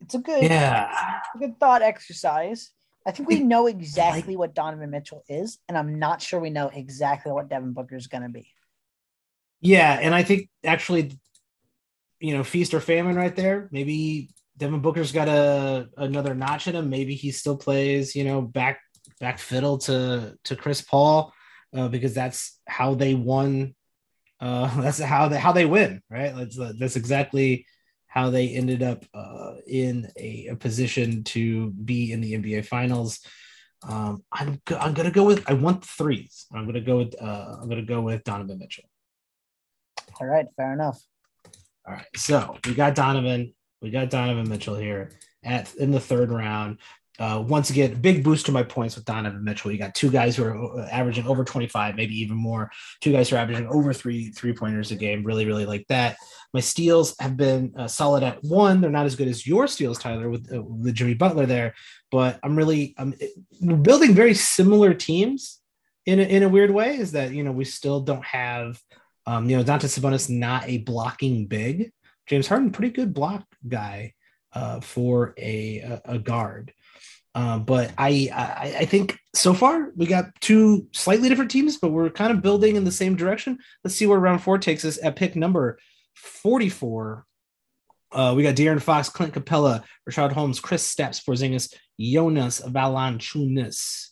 it's 0.00 0.14
a 0.14 0.18
good 0.18 0.42
yeah 0.44 1.20
a 1.34 1.38
good 1.38 1.58
thought 1.60 1.82
exercise. 1.82 2.70
I 3.06 3.10
think 3.10 3.28
we 3.28 3.40
know 3.40 3.66
exactly 3.66 4.36
what 4.36 4.54
Donovan 4.54 4.90
Mitchell 4.90 5.22
is, 5.28 5.58
and 5.68 5.76
I'm 5.76 5.98
not 5.98 6.22
sure 6.22 6.40
we 6.40 6.50
know 6.50 6.68
exactly 6.68 7.32
what 7.32 7.48
Devin 7.48 7.72
Booker 7.72 7.96
is 7.96 8.06
going 8.06 8.22
to 8.22 8.28
be. 8.28 8.48
Yeah, 9.60 9.98
and 10.00 10.14
I 10.14 10.22
think 10.22 10.48
actually, 10.64 11.18
you 12.20 12.36
know, 12.36 12.44
feast 12.44 12.74
or 12.74 12.80
famine 12.80 13.16
right 13.16 13.34
there. 13.34 13.68
Maybe 13.72 14.30
Devin 14.56 14.80
Booker's 14.80 15.12
got 15.12 15.28
a 15.28 15.88
another 15.96 16.34
notch 16.34 16.66
in 16.66 16.76
him. 16.76 16.90
Maybe 16.90 17.14
he 17.14 17.30
still 17.30 17.56
plays, 17.56 18.14
you 18.14 18.24
know, 18.24 18.40
back 18.40 18.80
back 19.20 19.38
fiddle 19.38 19.78
to 19.78 20.36
to 20.44 20.56
Chris 20.56 20.80
Paul 20.82 21.32
uh, 21.76 21.88
because 21.88 22.14
that's 22.14 22.60
how 22.66 22.94
they 22.94 23.14
won. 23.14 23.74
Uh, 24.40 24.80
that's 24.80 24.98
how 24.98 25.28
they 25.28 25.38
how 25.38 25.52
they 25.52 25.66
win, 25.66 26.02
right? 26.10 26.34
That's 26.34 26.58
that's 26.78 26.96
exactly 26.96 27.66
how 28.06 28.30
they 28.30 28.48
ended 28.48 28.82
up 28.82 29.04
uh, 29.12 29.54
in 29.66 30.10
a, 30.16 30.48
a, 30.50 30.56
position 30.56 31.22
to 31.22 31.70
be 31.70 32.10
in 32.10 32.22
the 32.22 32.32
NBA 32.32 32.64
Finals. 32.64 33.20
Um, 33.86 34.24
I'm 34.32 34.60
I'm 34.80 34.94
gonna 34.94 35.10
go 35.10 35.24
with 35.24 35.48
I 35.48 35.52
want 35.52 35.84
threes. 35.84 36.46
I'm 36.52 36.66
gonna 36.66 36.80
go 36.80 36.98
with 36.98 37.14
uh, 37.20 37.56
I'm 37.60 37.68
gonna 37.68 37.82
go 37.82 38.00
with 38.00 38.24
Donovan 38.24 38.58
Mitchell. 38.58 38.87
All 40.20 40.26
right, 40.26 40.46
fair 40.56 40.72
enough. 40.72 41.00
All 41.86 41.94
right, 41.94 42.06
so 42.16 42.56
we 42.66 42.74
got 42.74 42.94
Donovan, 42.94 43.54
we 43.80 43.90
got 43.90 44.10
Donovan 44.10 44.48
Mitchell 44.48 44.76
here 44.76 45.10
at 45.44 45.74
in 45.76 45.90
the 45.90 46.00
third 46.00 46.30
round. 46.30 46.78
Uh, 47.18 47.42
once 47.44 47.70
again, 47.70 48.00
big 48.00 48.22
boost 48.22 48.46
to 48.46 48.52
my 48.52 48.62
points 48.62 48.94
with 48.94 49.04
Donovan 49.04 49.42
Mitchell. 49.42 49.72
You 49.72 49.78
got 49.78 49.94
two 49.94 50.10
guys 50.10 50.36
who 50.36 50.44
are 50.44 50.80
uh, 50.80 50.86
averaging 50.86 51.26
over 51.26 51.42
25, 51.42 51.96
maybe 51.96 52.14
even 52.20 52.36
more. 52.36 52.70
Two 53.00 53.10
guys 53.10 53.28
who 53.28 53.34
are 53.34 53.40
averaging 53.40 53.66
over 53.66 53.92
three 53.92 54.30
three 54.30 54.52
pointers 54.52 54.92
a 54.92 54.96
game. 54.96 55.24
Really, 55.24 55.44
really 55.44 55.66
like 55.66 55.84
that. 55.88 56.16
My 56.54 56.60
steals 56.60 57.16
have 57.18 57.36
been 57.36 57.74
uh, 57.76 57.88
solid 57.88 58.22
at 58.22 58.42
one. 58.44 58.80
They're 58.80 58.90
not 58.90 59.06
as 59.06 59.16
good 59.16 59.26
as 59.26 59.46
your 59.46 59.66
steals, 59.66 59.98
Tyler, 59.98 60.30
with, 60.30 60.52
uh, 60.52 60.62
with 60.62 60.94
Jimmy 60.94 61.14
Butler 61.14 61.46
there. 61.46 61.74
But 62.12 62.38
I'm 62.42 62.56
really 62.56 62.94
I'm 62.98 63.14
building 63.82 64.14
very 64.14 64.34
similar 64.34 64.94
teams 64.94 65.60
in 66.06 66.20
a, 66.20 66.22
in 66.22 66.44
a 66.44 66.48
weird 66.48 66.70
way. 66.70 66.96
Is 66.98 67.12
that 67.12 67.32
you 67.32 67.42
know 67.42 67.52
we 67.52 67.64
still 67.64 68.00
don't 68.00 68.24
have 68.24 68.80
um, 69.28 69.50
you 69.50 69.58
know 69.58 69.62
Doncic 69.62 69.98
Sabonis 69.98 70.30
not 70.30 70.66
a 70.66 70.78
blocking 70.78 71.46
big. 71.46 71.92
James 72.26 72.48
Harden, 72.48 72.70
pretty 72.70 72.94
good 72.94 73.12
block 73.12 73.44
guy 73.66 74.14
uh, 74.54 74.80
for 74.80 75.34
a, 75.36 76.00
a, 76.06 76.18
guard. 76.18 76.72
Uh, 77.34 77.58
but 77.58 77.92
I, 77.98 78.30
I, 78.34 78.76
I 78.80 78.84
think 78.86 79.18
so 79.34 79.52
far 79.52 79.92
we 79.94 80.06
got 80.06 80.30
two 80.40 80.88
slightly 80.92 81.28
different 81.28 81.50
teams, 81.50 81.76
but 81.76 81.90
we're 81.90 82.08
kind 82.08 82.32
of 82.32 82.40
building 82.40 82.76
in 82.76 82.84
the 82.84 82.90
same 82.90 83.16
direction. 83.16 83.58
Let's 83.84 83.96
see 83.96 84.06
where 84.06 84.18
round 84.18 84.42
four 84.42 84.56
takes 84.56 84.84
us 84.86 84.98
at 85.02 85.16
pick 85.16 85.36
number 85.36 85.78
44. 86.16 87.26
Uh, 88.10 88.32
we 88.34 88.42
got 88.42 88.54
De'Aaron 88.54 88.80
Fox, 88.80 89.10
Clint 89.10 89.34
Capela, 89.34 89.84
Richaun 90.08 90.32
Holmes, 90.32 90.58
Kristaps 90.58 91.22
Porzingis, 91.22 91.74
Jonas 92.00 92.62
Valanciunas, 92.62 94.08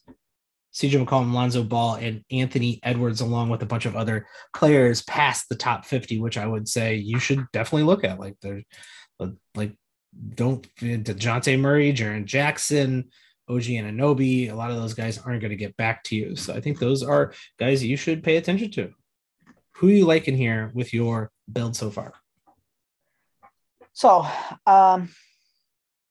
CJ 0.76 1.06
McCollum, 1.06 1.33
Lonzo 1.33 1.62
Ball, 1.62 1.95
and 1.95 2.23
Anthony 2.30 2.80
Edwards, 2.83 3.23
along 3.23 3.49
with 3.49 3.62
a 3.62 3.66
bunch 3.66 3.87
of 3.87 3.97
other 3.97 4.26
players 4.54 5.02
past 5.02 5.49
the 5.49 5.54
top 5.54 5.87
50, 5.87 6.21
which 6.21 6.37
I 6.37 6.47
would 6.47 6.68
say 6.68 6.97
you 6.97 7.18
should 7.18 7.47
definitely 7.52 7.85
look 7.85 8.04
at. 8.04 8.21
Like 8.21 8.37
they're 8.42 8.62
like 9.54 9.73
don't 10.35 10.66
DeJounte 10.76 11.59
Murray, 11.59 11.92
Jaren 11.92 12.26
Jackson, 12.26 13.09
OG 13.49 13.62
Anunoby, 13.62 14.50
a 14.50 14.54
lot 14.54 14.71
of 14.71 14.76
those 14.76 14.95
guys 14.95 15.18
aren't 15.18 15.40
going 15.40 15.50
to 15.50 15.56
get 15.56 15.76
back 15.76 16.02
to 16.04 16.16
you. 16.16 16.37
So 16.37 16.52
I 16.54 16.61
think 16.61 16.78
those 16.78 17.02
are 17.02 17.33
guys 17.59 17.83
you 17.83 17.97
should 17.97 18.23
pay 18.23 18.37
attention 18.37 18.71
to. 18.73 18.92
Who 19.76 19.88
you 19.88 20.06
like 20.06 20.28
in 20.28 20.37
here 20.37 20.71
with 20.75 20.92
your 20.92 21.30
build 21.50 21.76
so 21.76 21.90
far? 21.90 22.12
So 23.92 24.26
um, 24.66 25.11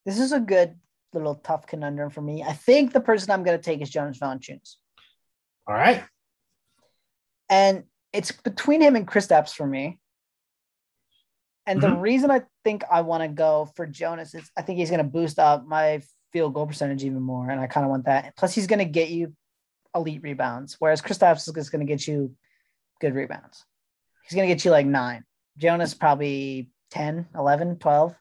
this 0.05 0.19
is 0.19 0.31
a 0.31 0.39
good 0.39 0.75
little 1.19 1.36
tough 1.36 1.67
conundrum 1.67 2.10
for 2.10 2.22
me. 2.22 2.43
I 2.43 2.53
think 2.53 2.93
the 2.93 3.00
person 3.00 3.31
I'm 3.31 3.43
going 3.43 3.57
to 3.57 3.63
take 3.63 3.81
is 3.81 3.89
Jonas 3.89 4.19
Valanciunas. 4.19 4.75
All 5.67 5.75
right. 5.75 6.03
And 7.50 7.84
it's 8.13 8.31
between 8.31 8.81
him 8.81 8.95
and 8.95 9.07
Kristaps 9.07 9.53
for 9.53 9.65
me. 9.65 10.00
And 11.65 11.81
mm-hmm. 11.81 11.95
the 11.95 12.00
reason 12.00 12.31
I 12.31 12.43
think 12.63 12.84
I 12.91 13.01
want 13.01 13.24
to 13.24 13.27
go 13.27 13.69
for 13.75 13.86
Jonas 13.86 14.36
is 14.36 14.50
I 14.57 14.62
think 14.62 14.79
he's 14.79 14.89
going 14.89 15.03
to 15.03 15.10
boost 15.10 15.39
up 15.39 15.65
my 15.65 16.01
field 16.31 16.53
goal 16.53 16.67
percentage 16.67 17.03
even 17.03 17.22
more, 17.22 17.50
and 17.50 17.60
I 17.60 17.67
kind 17.67 17.86
of 17.86 17.89
want 17.89 18.05
that. 18.05 18.36
Plus, 18.36 18.53
he's 18.53 18.67
going 18.67 18.79
to 18.79 18.86
get 18.86 19.10
you 19.10 19.34
elite 19.95 20.22
rebounds, 20.22 20.75
whereas 20.79 21.01
Kristaps 21.01 21.48
is 21.57 21.69
going 21.69 21.86
to 21.86 21.91
get 21.91 22.07
you 22.07 22.36
good 23.00 23.15
rebounds. 23.15 23.63
He's 24.24 24.36
going 24.36 24.48
to 24.48 24.53
get 24.53 24.65
you 24.65 24.72
like 24.72 24.86
nine. 24.86 25.24
Jonas 25.57 25.93
probably 25.93 26.69
10, 26.91 27.27
11, 27.36 27.77
12. 27.77 28.15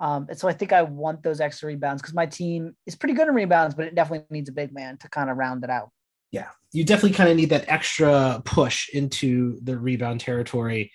Um, 0.00 0.26
and 0.28 0.38
so 0.38 0.48
I 0.48 0.52
think 0.52 0.72
I 0.72 0.82
want 0.82 1.22
those 1.22 1.40
extra 1.40 1.66
rebounds 1.66 2.02
because 2.02 2.14
my 2.14 2.26
team 2.26 2.76
is 2.86 2.94
pretty 2.94 3.14
good 3.14 3.28
in 3.28 3.34
rebounds, 3.34 3.74
but 3.74 3.86
it 3.86 3.94
definitely 3.94 4.26
needs 4.30 4.48
a 4.48 4.52
big 4.52 4.72
man 4.72 4.96
to 4.98 5.08
kind 5.08 5.28
of 5.30 5.36
round 5.36 5.64
it 5.64 5.70
out. 5.70 5.90
Yeah, 6.30 6.48
you 6.72 6.84
definitely 6.84 7.16
kind 7.16 7.30
of 7.30 7.36
need 7.36 7.50
that 7.50 7.68
extra 7.68 8.42
push 8.44 8.90
into 8.90 9.58
the 9.62 9.78
rebound 9.78 10.20
territory 10.20 10.92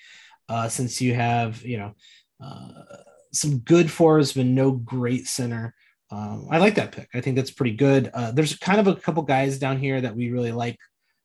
uh, 0.48 0.70
since 0.70 1.02
you 1.02 1.16
have 1.16 1.64
you 1.66 1.78
know 1.78 1.94
uh, 2.44 2.70
some 3.34 3.60
good 3.60 3.90
fours 3.92 4.34
but 4.34 4.46
no 4.46 4.72
great 4.72 5.28
center. 5.28 5.74
Um, 6.12 6.48
I 6.52 6.60
like 6.60 6.76
that 6.76 6.92
pick. 6.92 7.10
I 7.16 7.22
think 7.22 7.36
that's 7.36 7.52
pretty 7.52 7.76
good. 7.76 8.12
Uh, 8.14 8.32
there's 8.32 8.56
kind 8.58 8.80
of 8.80 8.88
a 8.88 8.96
couple 8.96 9.24
guys 9.24 9.58
down 9.58 9.80
here 9.80 10.00
that 10.00 10.16
we 10.16 10.30
really 10.30 10.52
like. 10.52 10.78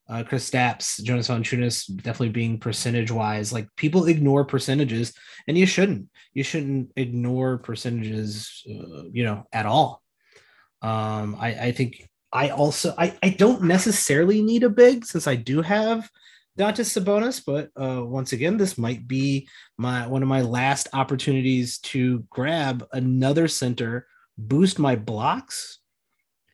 Uh, 0.08 0.24
Kristaps, 0.24 1.02
Jonas 1.02 1.28
Valanciunas, 1.28 1.86
definitely 1.96 2.30
being 2.30 2.58
percentage 2.58 3.10
wise. 3.10 3.52
Like 3.52 3.68
people 3.76 4.06
ignore 4.06 4.44
percentages, 4.44 5.12
and 5.46 5.58
you 5.58 5.66
shouldn't. 5.66 6.08
You 6.32 6.42
shouldn't 6.42 6.92
ignore 6.96 7.58
percentages, 7.58 8.62
uh, 8.68 9.04
you 9.12 9.24
know, 9.24 9.46
at 9.52 9.66
all. 9.66 10.02
Um, 10.80 11.36
I, 11.38 11.48
I 11.60 11.72
think 11.72 12.08
I 12.32 12.50
also 12.50 12.94
I, 12.96 13.16
I 13.22 13.30
don't 13.30 13.62
necessarily 13.64 14.42
need 14.42 14.62
a 14.62 14.70
big 14.70 15.04
since 15.04 15.26
I 15.26 15.34
do 15.34 15.60
have 15.62 16.08
just 16.58 16.96
Sabonis, 16.96 17.42
but 17.44 17.70
uh, 17.80 18.04
once 18.04 18.32
again, 18.32 18.56
this 18.56 18.76
might 18.76 19.06
be 19.06 19.48
my 19.76 20.06
one 20.06 20.22
of 20.22 20.28
my 20.28 20.42
last 20.42 20.88
opportunities 20.92 21.78
to 21.78 22.24
grab 22.30 22.84
another 22.92 23.46
center, 23.46 24.06
boost 24.36 24.78
my 24.78 24.96
blocks, 24.96 25.78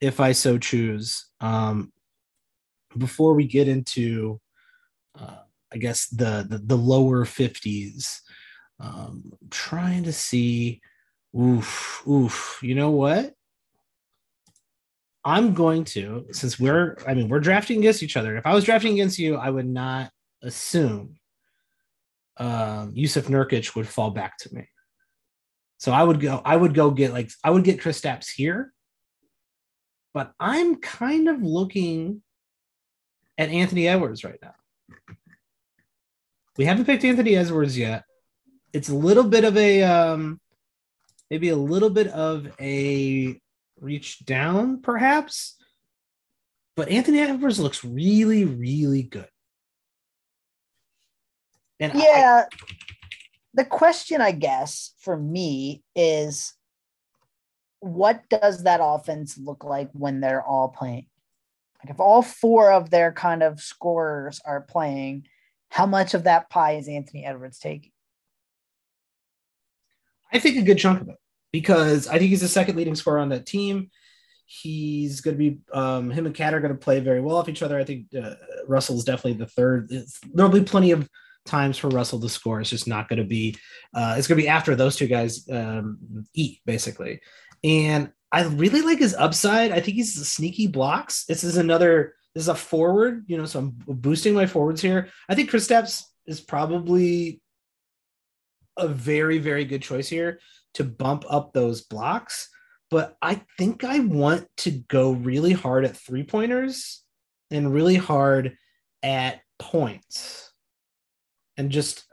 if 0.00 0.20
I 0.20 0.32
so 0.32 0.58
choose. 0.58 1.26
Um, 1.40 1.92
before 2.98 3.34
we 3.34 3.46
get 3.46 3.68
into, 3.68 4.40
uh, 5.18 5.42
I 5.72 5.76
guess 5.78 6.06
the, 6.06 6.46
the, 6.48 6.58
the 6.58 6.76
lower 6.76 7.24
fifties, 7.24 8.22
um, 8.80 9.32
trying 9.50 10.04
to 10.04 10.12
see. 10.12 10.80
Oof, 11.36 12.02
oof. 12.06 12.60
You 12.62 12.76
know 12.76 12.92
what? 12.92 13.34
I'm 15.24 15.54
going 15.54 15.84
to, 15.84 16.26
since 16.30 16.60
we're, 16.60 16.96
I 17.08 17.14
mean, 17.14 17.28
we're 17.28 17.40
drafting 17.40 17.78
against 17.78 18.02
each 18.02 18.16
other. 18.16 18.36
If 18.36 18.46
I 18.46 18.54
was 18.54 18.64
drafting 18.64 18.92
against 18.92 19.18
you, 19.18 19.36
I 19.36 19.50
would 19.50 19.66
not 19.66 20.10
assume 20.42 21.16
um, 22.36 22.94
Jusuf 22.94 23.24
Nurkic 23.24 23.74
would 23.74 23.88
fall 23.88 24.10
back 24.10 24.36
to 24.38 24.54
me. 24.54 24.68
So 25.78 25.92
I 25.92 26.02
would 26.02 26.20
go, 26.20 26.40
I 26.44 26.56
would 26.56 26.74
go 26.74 26.90
get 26.90 27.12
like, 27.12 27.30
I 27.42 27.50
would 27.50 27.64
get 27.64 27.80
Chris 27.80 28.00
Kristaps 28.00 28.30
here, 28.30 28.72
but 30.12 30.32
I'm 30.38 30.76
kind 30.76 31.28
of 31.28 31.42
looking 31.42 32.22
at 33.38 33.50
Anthony 33.50 33.88
Edwards 33.88 34.24
right 34.24 34.38
now. 34.42 34.54
We 36.56 36.64
haven't 36.64 36.84
picked 36.84 37.04
Anthony 37.04 37.36
Edwards 37.36 37.76
yet. 37.76 38.04
It's 38.72 38.88
a 38.88 38.94
little 38.94 39.24
bit 39.24 39.44
of 39.44 39.56
a, 39.56 39.82
um, 39.82 40.40
maybe 41.30 41.48
a 41.48 41.56
little 41.56 41.90
bit 41.90 42.08
of 42.08 42.48
a 42.60 43.40
reach 43.80 44.24
down, 44.24 44.80
perhaps. 44.82 45.56
But 46.76 46.88
Anthony 46.88 47.20
Edwards 47.20 47.58
looks 47.60 47.84
really, 47.84 48.44
really 48.44 49.02
good. 49.02 49.28
And 51.80 51.92
I- 51.92 51.96
Yeah. 51.98 52.44
the 53.52 53.64
question, 53.64 54.20
I 54.20 54.32
guess, 54.32 54.94
for 54.98 55.16
me 55.16 55.82
is 55.94 56.54
what 57.80 58.28
does 58.28 58.62
that 58.64 58.80
offense 58.82 59.36
look 59.38 59.62
like 59.64 59.90
when 59.92 60.20
they're 60.20 60.42
all 60.42 60.68
playing? 60.68 61.06
Like 61.84 61.90
if 61.90 62.00
all 62.00 62.22
four 62.22 62.72
of 62.72 62.88
their 62.88 63.12
kind 63.12 63.42
of 63.42 63.60
scorers 63.60 64.40
are 64.46 64.62
playing, 64.62 65.26
how 65.68 65.84
much 65.84 66.14
of 66.14 66.24
that 66.24 66.48
pie 66.48 66.76
is 66.76 66.88
Anthony 66.88 67.26
Edwards 67.26 67.58
taking? 67.58 67.90
I 70.32 70.38
think 70.38 70.56
a 70.56 70.62
good 70.62 70.78
chunk 70.78 71.02
of 71.02 71.10
it 71.10 71.16
because 71.52 72.08
I 72.08 72.18
think 72.18 72.30
he's 72.30 72.40
the 72.40 72.48
second 72.48 72.76
leading 72.76 72.94
scorer 72.94 73.18
on 73.18 73.28
that 73.28 73.44
team. 73.44 73.90
He's 74.46 75.20
going 75.20 75.36
to 75.36 75.38
be 75.38 75.58
um, 75.74 76.10
him 76.10 76.24
and 76.24 76.34
KAT 76.34 76.54
are 76.54 76.60
going 76.60 76.72
to 76.72 76.78
play 76.78 77.00
very 77.00 77.20
well 77.20 77.36
off 77.36 77.50
each 77.50 77.62
other. 77.62 77.78
I 77.78 77.84
think 77.84 78.06
uh, 78.14 78.34
Russell 78.66 78.96
is 78.96 79.04
definitely 79.04 79.34
the 79.34 79.46
third. 79.46 79.88
It's, 79.90 80.20
there'll 80.32 80.50
be 80.50 80.62
plenty 80.62 80.92
of 80.92 81.06
times 81.44 81.76
for 81.76 81.88
Russell 81.88 82.20
to 82.20 82.30
score. 82.30 82.62
It's 82.62 82.70
just 82.70 82.88
not 82.88 83.10
going 83.10 83.18
to 83.18 83.26
be. 83.26 83.58
Uh, 83.92 84.14
it's 84.16 84.26
going 84.26 84.38
to 84.38 84.42
be 84.42 84.48
after 84.48 84.74
those 84.74 84.96
two 84.96 85.06
guys 85.06 85.46
um, 85.50 86.24
eat 86.32 86.60
basically. 86.64 87.20
And 87.62 88.10
I 88.34 88.42
really 88.42 88.82
like 88.82 88.98
his 88.98 89.14
upside. 89.14 89.70
I 89.70 89.78
think 89.78 89.96
he's 89.96 90.26
sneaky 90.26 90.66
blocks. 90.66 91.24
This 91.24 91.44
is 91.44 91.56
another. 91.56 92.14
This 92.34 92.42
is 92.42 92.48
a 92.48 92.54
forward, 92.56 93.24
you 93.28 93.38
know. 93.38 93.46
So 93.46 93.60
I'm 93.60 93.70
boosting 93.86 94.34
my 94.34 94.46
forwards 94.46 94.82
here. 94.82 95.08
I 95.28 95.36
think 95.36 95.50
Kristaps 95.50 96.02
is 96.26 96.40
probably 96.40 97.40
a 98.76 98.88
very 98.88 99.38
very 99.38 99.64
good 99.64 99.82
choice 99.82 100.08
here 100.08 100.40
to 100.74 100.82
bump 100.82 101.24
up 101.28 101.52
those 101.52 101.82
blocks 101.82 102.48
but 102.90 103.16
i 103.22 103.40
think 103.56 103.84
i 103.84 104.00
want 104.00 104.48
to 104.56 104.70
go 104.88 105.12
really 105.12 105.52
hard 105.52 105.84
at 105.84 105.96
three 105.96 106.24
pointers 106.24 107.02
and 107.52 107.72
really 107.72 107.94
hard 107.94 108.56
at 109.04 109.42
points 109.60 110.52
and 111.56 111.70
just 111.70 112.04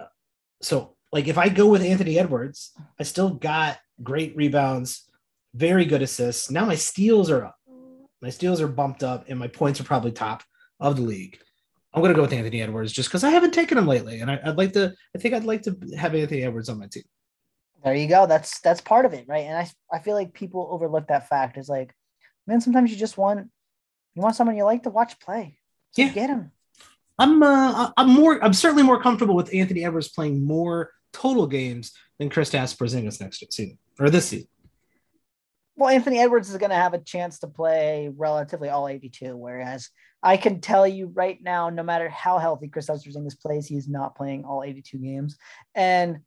so 0.61 0.95
like 1.11 1.27
if 1.27 1.37
i 1.39 1.49
go 1.49 1.65
with 1.65 1.81
anthony 1.81 2.19
edwards 2.19 2.71
i 2.99 3.03
still 3.03 3.31
got 3.31 3.79
great 4.03 4.35
rebounds 4.35 5.09
very 5.53 5.85
good 5.85 6.01
assists 6.01 6.49
now 6.49 6.65
my 6.65 6.75
steals 6.75 7.29
are 7.29 7.45
up 7.45 7.55
my 8.21 8.29
steals 8.29 8.61
are 8.61 8.67
bumped 8.67 9.03
up 9.03 9.25
and 9.27 9.37
my 9.37 9.47
points 9.47 9.79
are 9.79 9.83
probably 9.85 10.11
top 10.11 10.43
of 10.79 10.95
the 10.95 11.01
league 11.01 11.37
I'm 11.93 12.01
gonna 12.01 12.13
go 12.13 12.21
with 12.21 12.33
Anthony 12.33 12.61
Edwards 12.61 12.93
just 12.93 13.09
because 13.09 13.23
I 13.23 13.31
haven't 13.31 13.53
taken 13.53 13.77
him 13.77 13.85
lately, 13.85 14.21
and 14.21 14.31
I, 14.31 14.39
would 14.45 14.57
like 14.57 14.73
to. 14.73 14.93
I 15.15 15.19
think 15.19 15.33
I'd 15.33 15.43
like 15.43 15.63
to 15.63 15.75
have 15.97 16.15
Anthony 16.15 16.43
Edwards 16.43 16.69
on 16.69 16.79
my 16.79 16.87
team. 16.87 17.03
There 17.83 17.95
you 17.95 18.07
go. 18.07 18.27
That's 18.27 18.59
that's 18.61 18.79
part 18.79 19.05
of 19.05 19.13
it, 19.13 19.25
right? 19.27 19.45
And 19.45 19.57
I 19.57 19.69
I 19.91 19.99
feel 19.99 20.15
like 20.15 20.33
people 20.33 20.69
overlook 20.71 21.07
that 21.07 21.27
fact. 21.27 21.57
Is 21.57 21.67
like, 21.67 21.93
man, 22.47 22.61
sometimes 22.61 22.91
you 22.91 22.97
just 22.97 23.17
want 23.17 23.49
you 24.15 24.21
want 24.21 24.35
someone 24.35 24.55
you 24.55 24.63
like 24.63 24.83
to 24.83 24.89
watch 24.89 25.19
play. 25.19 25.57
So 25.91 26.03
Yeah. 26.03 26.09
get 26.09 26.29
him. 26.29 26.51
I'm 27.19 27.43
uh, 27.43 27.91
I'm 27.97 28.09
more. 28.09 28.41
I'm 28.43 28.53
certainly 28.53 28.83
more 28.83 29.01
comfortable 29.01 29.35
with 29.35 29.53
Anthony 29.53 29.83
Edwards 29.83 30.09
playing 30.09 30.45
more 30.45 30.91
total 31.11 31.45
games 31.45 31.91
than 32.19 32.29
Kristaps 32.29 32.75
Porzingis 32.77 33.19
next 33.19 33.43
season 33.51 33.77
or 33.99 34.09
this 34.09 34.27
season. 34.27 34.47
Well, 35.81 35.89
Anthony 35.89 36.19
Edwards 36.19 36.51
is 36.51 36.57
going 36.57 36.69
to 36.69 36.75
have 36.75 36.93
a 36.93 36.99
chance 36.99 37.39
to 37.39 37.47
play 37.47 38.07
relatively 38.15 38.69
all 38.69 38.87
82, 38.87 39.35
whereas 39.35 39.89
I 40.21 40.37
can 40.37 40.61
tell 40.61 40.85
you 40.85 41.07
right 41.07 41.39
now, 41.41 41.71
no 41.71 41.81
matter 41.81 42.07
how 42.07 42.37
healthy 42.37 42.67
Chris 42.67 42.85
Porzingis 42.85 43.41
plays, 43.41 43.65
he's 43.65 43.89
not 43.89 44.15
playing 44.15 44.45
all 44.45 44.61
82 44.61 44.99
games. 44.99 45.37
And 45.73 46.19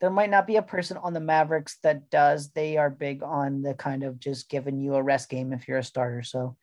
there 0.00 0.08
might 0.08 0.30
not 0.30 0.46
be 0.46 0.56
a 0.56 0.62
person 0.62 0.96
on 0.96 1.12
the 1.12 1.20
Mavericks 1.20 1.76
that 1.82 2.08
does. 2.08 2.52
They 2.52 2.78
are 2.78 2.88
big 2.88 3.22
on 3.22 3.60
the 3.60 3.74
kind 3.74 4.04
of 4.04 4.18
just 4.18 4.48
giving 4.48 4.78
you 4.78 4.94
a 4.94 5.02
rest 5.02 5.28
game 5.28 5.52
if 5.52 5.68
you're 5.68 5.76
a 5.76 5.84
starter. 5.84 6.22
So 6.22 6.56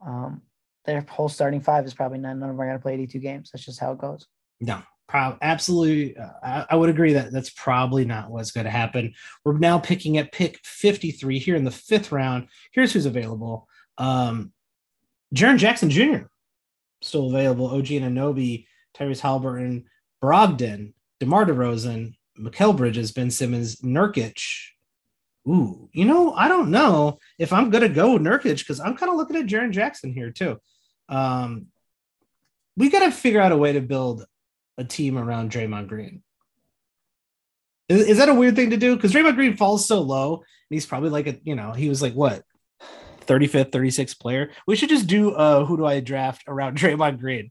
um, 0.00 0.42
their 0.84 1.00
whole 1.00 1.28
starting 1.28 1.60
five 1.60 1.84
is 1.86 1.92
probably 1.92 2.18
none. 2.18 2.38
None 2.38 2.50
of 2.50 2.54
them 2.54 2.60
are 2.60 2.66
going 2.66 2.78
to 2.78 2.82
play 2.82 2.94
82 2.94 3.18
games. 3.18 3.50
That's 3.52 3.64
just 3.64 3.80
how 3.80 3.90
it 3.90 3.98
goes. 3.98 4.28
No, 4.60 4.80
absolutely. 5.12 6.16
Uh, 6.16 6.30
I, 6.42 6.66
I 6.70 6.76
would 6.76 6.90
agree 6.90 7.12
that 7.14 7.32
that's 7.32 7.50
probably 7.50 8.04
not 8.04 8.30
what's 8.30 8.50
going 8.50 8.64
to 8.64 8.70
happen. 8.70 9.14
We're 9.44 9.58
now 9.58 9.78
picking 9.78 10.18
at 10.18 10.32
pick 10.32 10.58
53 10.64 11.38
here 11.38 11.56
in 11.56 11.64
the 11.64 11.70
fifth 11.70 12.12
round. 12.12 12.48
Here's 12.72 12.92
who's 12.92 13.06
available. 13.06 13.68
Um, 13.98 14.52
Jaren 15.34 15.58
Jackson 15.58 15.90
Jr. 15.90 16.26
still 17.02 17.28
available. 17.28 17.68
OG 17.68 17.86
Anunoby, 17.86 18.66
Tyrese 18.96 19.20
Halliburton, 19.20 19.84
Brogdon, 20.22 20.94
DeMar 21.20 21.46
DeRozan, 21.46 22.14
Mikal 22.38 22.76
Bridges, 22.76 23.12
Ben 23.12 23.30
Simmons, 23.30 23.76
Nurkic. 23.76 24.42
Ooh, 25.46 25.90
you 25.92 26.06
know, 26.06 26.32
I 26.32 26.48
don't 26.48 26.70
know 26.70 27.18
if 27.38 27.52
I'm 27.52 27.70
going 27.70 27.82
to 27.82 27.88
go 27.88 28.18
Nurkic 28.18 28.58
because 28.58 28.80
I'm 28.80 28.96
kind 28.96 29.10
of 29.10 29.16
looking 29.16 29.36
at 29.36 29.46
Jaren 29.46 29.72
Jackson 29.72 30.12
here 30.12 30.30
too. 30.30 30.58
Um, 31.08 31.66
we 32.76 32.88
got 32.88 33.00
to 33.00 33.10
figure 33.12 33.40
out 33.40 33.52
a 33.52 33.56
way 33.56 33.74
to 33.74 33.80
build 33.80 34.24
a 34.78 34.84
team 34.84 35.18
around 35.18 35.50
Draymond 35.50 35.88
Green. 35.88 36.22
Is, 37.88 38.08
is 38.08 38.18
that 38.18 38.28
a 38.28 38.34
weird 38.34 38.56
thing 38.56 38.70
to 38.70 38.76
do? 38.76 38.96
Because 38.96 39.12
Draymond 39.12 39.34
Green 39.34 39.56
falls 39.56 39.86
so 39.86 40.00
low, 40.00 40.36
and 40.36 40.44
he's 40.70 40.86
probably 40.86 41.10
like 41.10 41.26
a, 41.26 41.38
you 41.44 41.54
know, 41.54 41.72
he 41.72 41.88
was 41.88 42.02
like 42.02 42.14
what, 42.14 42.42
35th, 43.26 43.70
36th 43.70 44.18
player. 44.18 44.50
We 44.66 44.76
should 44.76 44.88
just 44.88 45.06
do 45.06 45.32
uh 45.32 45.64
who 45.64 45.76
do 45.76 45.86
I 45.86 46.00
draft 46.00 46.44
around 46.46 46.78
Draymond 46.78 47.20
Green? 47.20 47.50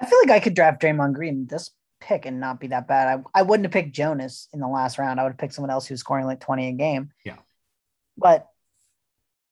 I 0.00 0.06
feel 0.06 0.18
like 0.20 0.30
I 0.30 0.40
could 0.40 0.54
draft 0.54 0.80
Draymond 0.80 1.14
Green 1.14 1.46
this 1.46 1.70
pick 2.00 2.26
and 2.26 2.40
not 2.40 2.60
be 2.60 2.68
that 2.68 2.86
bad. 2.86 3.24
I, 3.34 3.40
I 3.40 3.42
wouldn't 3.42 3.64
have 3.64 3.72
picked 3.72 3.94
Jonas 3.94 4.48
in 4.52 4.60
the 4.60 4.68
last 4.68 4.98
round. 4.98 5.18
I 5.18 5.24
would 5.24 5.30
have 5.30 5.38
picked 5.38 5.54
someone 5.54 5.70
else 5.70 5.86
who's 5.86 6.00
scoring 6.00 6.26
like 6.26 6.40
20 6.40 6.68
a 6.68 6.72
game. 6.72 7.10
Yeah. 7.24 7.36
But 8.16 8.46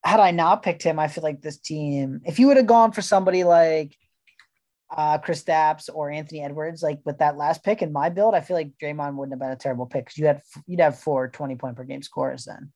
had 0.05 0.21
I 0.21 0.31
not 0.31 0.63
picked 0.63 0.85
him, 0.85 0.99
I 0.99 1.09
feel 1.09 1.25
like 1.25 1.43
this 1.43 1.59
team, 1.59 2.21
if 2.25 2.39
you 2.39 2.47
would 2.47 2.57
have 2.57 2.67
gone 2.67 2.93
for 2.93 3.03
somebody 3.03 3.43
like 3.43 3.97
uh 4.95 5.19
Kristaps 5.19 5.89
or 5.93 6.11
Anthony 6.11 6.43
Edwards, 6.43 6.83
like 6.83 7.01
with 7.05 7.19
that 7.19 7.37
last 7.37 7.65
pick 7.65 7.83
in 7.83 7.93
my 7.93 8.09
build, 8.09 8.35
I 8.35 8.41
feel 8.41 8.57
like 8.57 8.73
Draymond 8.81 9.15
wouldn't 9.17 9.33
have 9.33 9.41
been 9.41 9.51
a 9.51 9.57
terrible 9.57 9.87
pick 9.87 10.05
because 10.05 10.19
you 10.19 10.27
had 10.27 10.43
you'd 10.67 10.81
have 10.81 10.99
four 10.99 11.29
20 11.29 11.57
point 11.57 11.77
per 11.77 11.85
game 11.85 12.03
scores 12.03 12.45
then. 12.45 12.73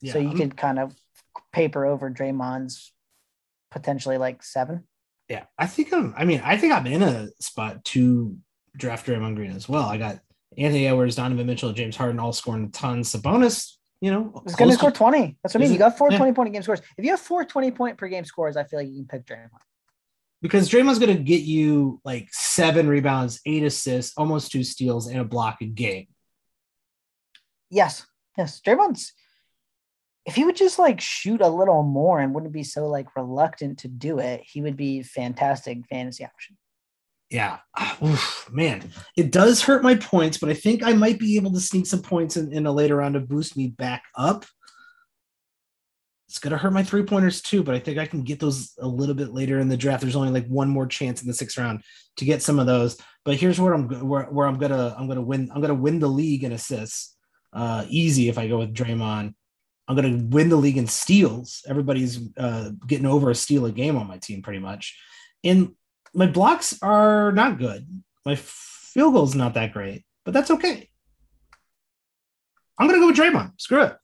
Yeah, 0.00 0.12
so 0.12 0.18
you 0.18 0.28
I'm- 0.28 0.36
could 0.36 0.56
kind 0.56 0.78
of 0.78 0.94
paper 1.52 1.84
over 1.86 2.10
Draymond's 2.10 2.92
potentially 3.70 4.18
like 4.18 4.42
seven. 4.42 4.84
Yeah, 5.28 5.44
I 5.58 5.66
think 5.66 5.92
I'm. 5.92 6.12
I 6.16 6.24
mean, 6.24 6.40
I 6.44 6.56
think 6.56 6.72
I'm 6.72 6.86
in 6.88 7.02
a 7.02 7.28
spot 7.40 7.84
to 7.86 8.36
draft 8.76 9.06
Draymond 9.06 9.36
Green 9.36 9.52
as 9.52 9.68
well. 9.68 9.84
I 9.84 9.96
got 9.96 10.18
Anthony 10.58 10.86
Edwards, 10.88 11.14
Donovan 11.16 11.46
Mitchell, 11.46 11.72
James 11.72 11.96
Harden 11.96 12.18
all 12.18 12.32
scoring 12.32 12.72
tons. 12.72 13.12
Sabonis, 13.14 13.74
you 14.00 14.10
know, 14.10 14.42
It's 14.44 14.56
going 14.56 14.70
to 14.72 14.76
score 14.76 14.90
20. 14.90 15.38
That's 15.42 15.54
what 15.54 15.60
I 15.60 15.64
Is 15.64 15.70
mean. 15.70 15.74
You 15.74 15.78
got 15.78 15.96
four 15.96 16.10
Yeah. 16.10 16.16
20 16.18 16.32
point 16.32 16.52
game 16.52 16.62
scores. 16.62 16.80
If 16.98 17.04
you 17.04 17.10
have 17.12 17.20
four 17.20 17.44
20 17.44 17.70
point 17.70 17.96
per 17.96 18.08
game 18.08 18.24
scores, 18.24 18.56
I 18.56 18.64
feel 18.64 18.80
like 18.80 18.88
you 18.88 19.04
can 19.04 19.06
pick 19.06 19.24
Draymond. 19.26 19.50
Because 20.42 20.70
Draymond's 20.70 20.98
going 20.98 21.16
to 21.16 21.22
get 21.22 21.42
you 21.42 22.00
like 22.04 22.28
seven 22.32 22.88
rebounds, 22.88 23.40
eight 23.46 23.62
assists, 23.62 24.14
almost 24.16 24.52
two 24.52 24.64
steals, 24.64 25.06
and 25.06 25.20
a 25.20 25.24
block 25.24 25.58
a 25.60 25.66
game. 25.66 26.06
Yes. 27.70 28.06
Yes. 28.36 28.60
Draymond's, 28.66 29.12
if 30.26 30.34
he 30.34 30.44
would 30.44 30.56
just 30.56 30.78
like 30.78 31.00
shoot 31.00 31.40
a 31.40 31.48
little 31.48 31.82
more 31.82 32.20
and 32.20 32.34
wouldn't 32.34 32.52
be 32.52 32.62
so 32.62 32.86
like 32.86 33.16
reluctant 33.16 33.78
to 33.80 33.88
do 33.88 34.18
it, 34.18 34.42
he 34.44 34.62
would 34.62 34.76
be 34.76 35.02
fantastic 35.02 35.78
fantasy 35.88 36.24
option. 36.24 36.56
Yeah, 37.30 37.58
Ah, 37.76 37.96
oof, 38.04 38.48
man, 38.50 38.90
it 39.16 39.30
does 39.30 39.62
hurt 39.62 39.82
my 39.82 39.94
points, 39.94 40.36
but 40.38 40.50
I 40.50 40.54
think 40.54 40.82
I 40.82 40.92
might 40.92 41.18
be 41.18 41.36
able 41.36 41.52
to 41.52 41.60
sneak 41.60 41.86
some 41.86 42.02
points 42.02 42.36
in, 42.36 42.52
in 42.52 42.66
a 42.66 42.72
later 42.72 42.96
round 42.96 43.14
to 43.14 43.20
boost 43.20 43.56
me 43.56 43.68
back 43.68 44.02
up. 44.16 44.44
It's 46.30 46.38
gonna 46.38 46.56
hurt 46.56 46.72
my 46.72 46.84
three 46.84 47.02
pointers 47.02 47.42
too, 47.42 47.64
but 47.64 47.74
I 47.74 47.80
think 47.80 47.98
I 47.98 48.06
can 48.06 48.22
get 48.22 48.38
those 48.38 48.72
a 48.78 48.86
little 48.86 49.16
bit 49.16 49.34
later 49.34 49.58
in 49.58 49.68
the 49.68 49.76
draft. 49.76 50.00
There's 50.00 50.14
only 50.14 50.30
like 50.30 50.46
one 50.46 50.68
more 50.68 50.86
chance 50.86 51.20
in 51.22 51.26
the 51.26 51.34
sixth 51.34 51.58
round 51.58 51.82
to 52.18 52.24
get 52.24 52.40
some 52.40 52.60
of 52.60 52.66
those. 52.66 52.96
But 53.24 53.34
here's 53.34 53.58
where 53.60 53.74
I'm 53.74 53.88
where, 54.08 54.26
where 54.26 54.46
I'm 54.46 54.56
gonna 54.56 54.94
I'm 54.96 55.08
gonna 55.08 55.22
win 55.22 55.50
I'm 55.52 55.60
gonna 55.60 55.74
win 55.74 55.98
the 55.98 56.06
league 56.06 56.44
in 56.44 56.52
assists. 56.52 57.16
Uh, 57.52 57.84
easy 57.88 58.28
if 58.28 58.38
I 58.38 58.46
go 58.46 58.58
with 58.58 58.72
Draymond. 58.72 59.34
I'm 59.88 59.96
gonna 59.96 60.22
win 60.30 60.50
the 60.50 60.56
league 60.56 60.78
in 60.78 60.86
steals. 60.86 61.64
Everybody's 61.66 62.20
uh, 62.38 62.70
getting 62.86 63.06
over 63.06 63.30
a 63.30 63.34
steal 63.34 63.66
a 63.66 63.72
game 63.72 63.96
on 63.96 64.06
my 64.06 64.18
team 64.18 64.40
pretty 64.40 64.60
much. 64.60 64.96
And 65.42 65.74
my 66.14 66.28
blocks 66.28 66.78
are 66.80 67.32
not 67.32 67.58
good. 67.58 67.88
My 68.24 68.36
field 68.36 69.14
goal 69.14 69.24
is 69.24 69.34
not 69.34 69.54
that 69.54 69.72
great, 69.72 70.04
but 70.24 70.32
that's 70.32 70.52
okay. 70.52 70.88
I'm 72.78 72.86
gonna 72.86 73.00
go 73.00 73.08
with 73.08 73.16
Draymond. 73.16 73.60
Screw 73.60 73.82
it. 73.82 73.96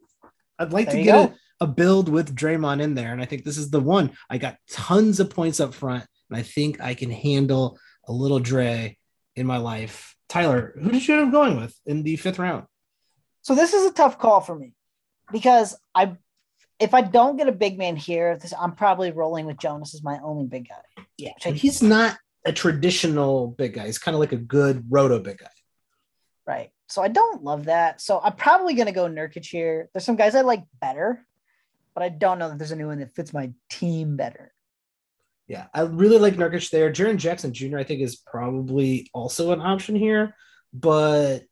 I'd 0.58 0.72
like 0.72 0.86
There 0.86 0.96
to 0.96 1.02
get 1.04 1.12
go. 1.12 1.22
a, 1.22 1.34
a 1.60 1.66
build 1.66 2.08
with 2.08 2.34
Draymond 2.36 2.80
in 2.82 2.94
there, 2.94 3.12
and 3.12 3.20
I 3.22 3.24
think 3.24 3.44
this 3.44 3.56
is 3.58 3.70
the 3.70 3.80
one. 3.80 4.12
I 4.28 4.38
got 4.38 4.56
tons 4.70 5.20
of 5.20 5.30
points 5.30 5.60
up 5.60 5.74
front, 5.74 6.04
and 6.30 6.38
I 6.38 6.42
think 6.42 6.80
I 6.80 6.94
can 6.94 7.10
handle 7.10 7.78
a 8.06 8.12
little 8.12 8.38
Dre 8.38 8.96
in 9.34 9.46
my 9.46 9.56
life. 9.58 10.14
Tyler, 10.28 10.74
who 10.80 10.90
did 10.90 11.06
you 11.06 11.14
end 11.16 11.26
up 11.26 11.32
going 11.32 11.56
with 11.56 11.74
in 11.86 12.02
the 12.02 12.16
fifth 12.16 12.38
round? 12.38 12.64
So 13.42 13.54
this 13.54 13.72
is 13.74 13.86
a 13.86 13.92
tough 13.92 14.18
call 14.18 14.40
for 14.40 14.54
me 14.58 14.72
because 15.32 15.76
I, 15.94 16.16
if 16.80 16.94
I 16.94 17.00
don't 17.02 17.36
get 17.36 17.48
a 17.48 17.52
big 17.52 17.78
man 17.78 17.96
here, 17.96 18.36
this, 18.36 18.52
I'm 18.58 18.72
probably 18.74 19.12
rolling 19.12 19.46
with 19.46 19.56
Jonas 19.58 19.94
as 19.94 20.02
my 20.02 20.18
only 20.22 20.46
big 20.46 20.68
guy. 20.68 21.04
Yeah, 21.16 21.30
I- 21.44 21.50
he's 21.52 21.82
not 21.82 22.18
a 22.44 22.52
traditional 22.52 23.48
big 23.48 23.74
guy. 23.74 23.86
He's 23.86 23.98
kind 23.98 24.14
of 24.14 24.20
like 24.20 24.32
a 24.32 24.36
good 24.36 24.84
roto 24.88 25.18
big 25.20 25.38
guy. 25.38 25.46
Right. 26.46 26.70
So 26.88 27.02
I 27.02 27.08
don't 27.08 27.42
love 27.42 27.64
that. 27.64 28.00
So 28.00 28.20
I'm 28.22 28.34
probably 28.34 28.74
going 28.74 28.86
to 28.86 28.92
go 28.92 29.06
Nurkic 29.08 29.44
here. 29.46 29.88
There's 29.92 30.04
some 30.04 30.14
guys 30.16 30.34
I 30.36 30.42
like 30.42 30.62
better, 30.80 31.26
but 31.96 32.02
I 32.02 32.10
don't 32.10 32.38
know 32.38 32.50
that 32.50 32.58
there's 32.58 32.72
anyone 32.72 32.98
that 32.98 33.14
fits 33.14 33.32
my 33.32 33.50
team 33.70 34.16
better. 34.16 34.52
Yeah, 35.48 35.68
I 35.72 35.80
really 35.80 36.18
like 36.18 36.34
Nurkic 36.34 36.68
there. 36.70 36.92
Jaren 36.92 37.16
Jackson 37.16 37.54
Jr. 37.54 37.78
I 37.78 37.84
think 37.84 38.02
is 38.02 38.16
probably 38.16 39.08
also 39.14 39.52
an 39.52 39.62
option 39.62 39.96
here, 39.96 40.36
but 40.74 41.44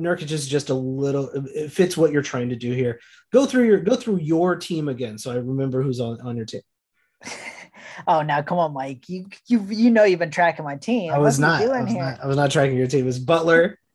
Nurkic 0.00 0.30
is 0.30 0.46
just 0.46 0.70
a 0.70 0.74
little. 0.74 1.30
It 1.30 1.72
fits 1.72 1.96
what 1.96 2.12
you're 2.12 2.22
trying 2.22 2.50
to 2.50 2.56
do 2.56 2.72
here. 2.72 3.00
Go 3.32 3.44
through 3.44 3.64
your 3.64 3.80
go 3.80 3.96
through 3.96 4.18
your 4.18 4.54
team 4.54 4.88
again, 4.88 5.18
so 5.18 5.32
I 5.32 5.36
remember 5.36 5.82
who's 5.82 5.98
on 5.98 6.20
on 6.20 6.36
your 6.36 6.46
team. 6.46 6.60
oh, 8.06 8.22
now 8.22 8.42
come 8.42 8.58
on, 8.58 8.72
Mike. 8.72 9.08
You 9.08 9.26
you 9.48 9.64
you 9.68 9.90
know 9.90 10.04
you've 10.04 10.20
been 10.20 10.30
tracking 10.30 10.64
my 10.64 10.76
team. 10.76 11.12
I 11.12 11.18
was 11.18 11.40
not. 11.40 11.60
I 11.60 11.82
was 11.82 11.92
not, 11.92 12.20
I 12.22 12.26
was 12.28 12.36
not 12.36 12.52
tracking 12.52 12.76
your 12.76 12.86
team. 12.86 13.00
It 13.00 13.06
was 13.06 13.18
Butler. 13.18 13.80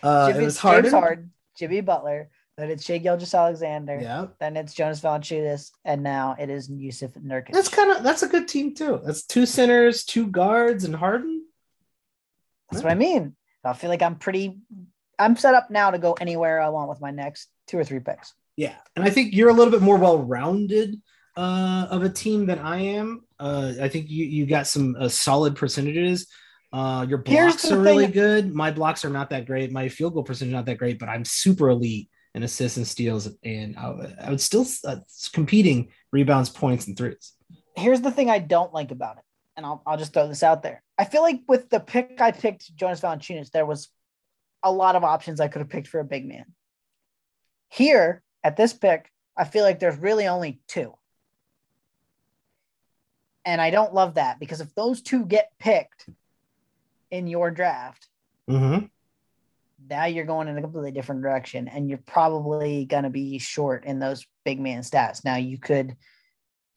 Uh, 0.00 0.28
Jimmy, 0.28 0.42
it 0.42 0.44
was 0.44 0.58
Harden. 0.58 0.84
James 0.84 0.92
Harden, 0.92 1.32
Jimmy 1.56 1.80
Butler. 1.80 2.30
Then 2.58 2.70
it's 2.70 2.84
Shai 2.84 2.98
Gilgeous-Alexander. 2.98 4.00
Yeah. 4.02 4.26
Then 4.40 4.56
it's 4.56 4.74
Jonas 4.74 5.00
Valanciunas, 5.00 5.70
and 5.84 6.02
now 6.02 6.34
it 6.36 6.50
is 6.50 6.68
Jusuf 6.68 7.12
Nurkic. 7.12 7.52
That's 7.52 7.68
kind 7.68 7.92
of 7.92 8.02
that's 8.02 8.24
a 8.24 8.28
good 8.28 8.48
team 8.48 8.74
too. 8.74 9.00
That's 9.04 9.22
two 9.22 9.46
centers, 9.46 10.02
two 10.02 10.26
guards, 10.26 10.82
and 10.82 10.92
Harden. 10.92 11.44
That's 12.68 12.82
what 12.82 12.90
I 12.90 12.96
mean. 12.96 13.36
I 13.64 13.74
feel 13.74 13.90
like 13.90 14.02
I'm 14.02 14.16
pretty. 14.16 14.58
I'm 15.20 15.36
set 15.36 15.54
up 15.54 15.70
now 15.70 15.92
to 15.92 15.98
go 15.98 16.14
anywhere 16.14 16.60
I 16.60 16.70
want 16.70 16.88
with 16.88 17.00
my 17.00 17.12
next 17.12 17.48
two 17.68 17.78
or 17.78 17.84
three 17.84 18.00
picks. 18.00 18.34
Yeah, 18.56 18.74
and 18.96 19.04
I 19.04 19.10
think 19.10 19.34
you're 19.34 19.50
a 19.50 19.52
little 19.52 19.70
bit 19.70 19.82
more 19.82 19.96
well-rounded 19.96 21.00
uh, 21.36 21.86
of 21.90 22.02
a 22.02 22.08
team 22.08 22.46
than 22.46 22.58
I 22.58 22.78
am. 22.78 23.22
Uh, 23.38 23.74
I 23.80 23.88
think 23.88 24.10
you 24.10 24.24
you 24.24 24.46
got 24.46 24.66
some 24.66 24.96
uh, 24.98 25.08
solid 25.08 25.54
percentages. 25.54 26.26
Uh, 26.72 27.06
your 27.08 27.18
blocks 27.18 27.70
are 27.70 27.78
really 27.78 28.08
good. 28.08 28.52
My 28.52 28.72
blocks 28.72 29.04
are 29.04 29.10
not 29.10 29.30
that 29.30 29.46
great. 29.46 29.70
My 29.70 29.88
field 29.88 30.14
goal 30.14 30.24
percentage 30.24 30.52
not 30.52 30.66
that 30.66 30.78
great, 30.78 30.98
but 30.98 31.08
I'm 31.08 31.24
super 31.24 31.68
elite 31.68 32.08
and 32.34 32.44
assists 32.44 32.76
and 32.76 32.86
steals, 32.86 33.28
and 33.42 33.76
I, 33.76 34.14
I 34.24 34.30
would 34.30 34.40
still 34.40 34.66
uh, 34.84 34.96
competing 35.32 35.88
rebounds, 36.12 36.50
points, 36.50 36.86
and 36.86 36.96
threes. 36.96 37.32
Here's 37.76 38.00
the 38.00 38.10
thing 38.10 38.30
I 38.30 38.38
don't 38.38 38.72
like 38.72 38.90
about 38.90 39.18
it, 39.18 39.24
and 39.56 39.64
I'll, 39.64 39.82
I'll 39.86 39.96
just 39.96 40.12
throw 40.12 40.28
this 40.28 40.42
out 40.42 40.62
there. 40.62 40.82
I 40.98 41.04
feel 41.04 41.22
like 41.22 41.40
with 41.48 41.70
the 41.70 41.80
pick 41.80 42.20
I 42.20 42.32
picked, 42.32 42.74
Jonas 42.74 43.00
Valanciunas, 43.00 43.50
there 43.50 43.66
was 43.66 43.88
a 44.62 44.72
lot 44.72 44.96
of 44.96 45.04
options 45.04 45.40
I 45.40 45.48
could 45.48 45.60
have 45.60 45.68
picked 45.68 45.88
for 45.88 46.00
a 46.00 46.04
big 46.04 46.26
man. 46.26 46.44
Here 47.68 48.22
at 48.42 48.56
this 48.56 48.72
pick, 48.72 49.10
I 49.36 49.44
feel 49.44 49.64
like 49.64 49.78
there's 49.78 49.98
really 49.98 50.26
only 50.26 50.60
two. 50.68 50.94
And 53.44 53.60
I 53.60 53.70
don't 53.70 53.94
love 53.94 54.14
that 54.14 54.40
because 54.40 54.60
if 54.60 54.74
those 54.74 55.00
two 55.00 55.24
get 55.24 55.52
picked 55.58 56.08
in 57.10 57.26
your 57.26 57.50
draft, 57.50 58.08
mm-hmm 58.50 58.86
now 59.88 60.04
you're 60.06 60.24
going 60.24 60.48
in 60.48 60.58
a 60.58 60.60
completely 60.60 60.90
different 60.90 61.22
direction 61.22 61.68
and 61.68 61.88
you're 61.88 61.98
probably 61.98 62.84
going 62.84 63.04
to 63.04 63.10
be 63.10 63.38
short 63.38 63.84
in 63.84 63.98
those 63.98 64.26
big 64.44 64.60
man 64.60 64.82
stats. 64.82 65.24
Now 65.24 65.36
you 65.36 65.58
could 65.58 65.96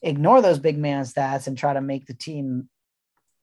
ignore 0.01 0.41
those 0.41 0.59
big 0.59 0.77
man 0.77 1.03
stats 1.03 1.47
and 1.47 1.57
try 1.57 1.73
to 1.73 1.81
make 1.81 2.05
the 2.05 2.13
team 2.13 2.69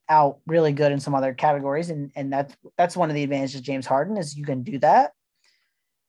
out 0.08 0.38
really 0.46 0.72
good 0.72 0.92
in 0.92 1.00
some 1.00 1.14
other 1.14 1.34
categories 1.34 1.90
and 1.90 2.10
and 2.16 2.32
that's 2.32 2.56
that's 2.78 2.96
one 2.96 3.10
of 3.10 3.14
the 3.14 3.22
advantages 3.22 3.56
of 3.56 3.62
James 3.62 3.84
Harden 3.84 4.16
is 4.16 4.36
you 4.36 4.44
can 4.44 4.62
do 4.62 4.78
that 4.78 5.12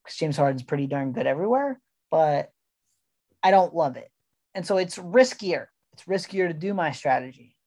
because 0.04 0.18
James 0.18 0.38
Harden's 0.38 0.64
pretty 0.64 0.88
darn 0.88 1.12
good 1.12 1.28
everywhere, 1.28 1.80
but 2.10 2.50
I 3.44 3.52
don't 3.52 3.76
love 3.76 3.98
it. 3.98 4.10
And 4.56 4.66
so 4.66 4.78
it's 4.78 4.98
riskier. 4.98 5.68
It's 5.94 6.04
riskier 6.06 6.48
to 6.48 6.54
do 6.54 6.74
my 6.74 6.92
strategy. 6.92 7.58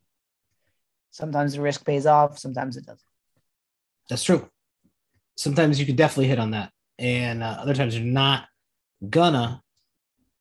Sometimes 1.10 1.52
the 1.52 1.60
risk 1.60 1.84
pays 1.84 2.06
off, 2.06 2.38
sometimes 2.38 2.78
it 2.78 2.86
doesn't. 2.86 3.00
That's 4.08 4.24
true 4.24 4.48
sometimes 5.36 5.78
you 5.78 5.86
can 5.86 5.96
definitely 5.96 6.28
hit 6.28 6.38
on 6.38 6.52
that, 6.52 6.70
and 6.98 7.42
uh, 7.42 7.58
other 7.60 7.74
times 7.74 7.96
you're 7.96 8.06
not 8.06 8.46
gonna. 9.08 9.62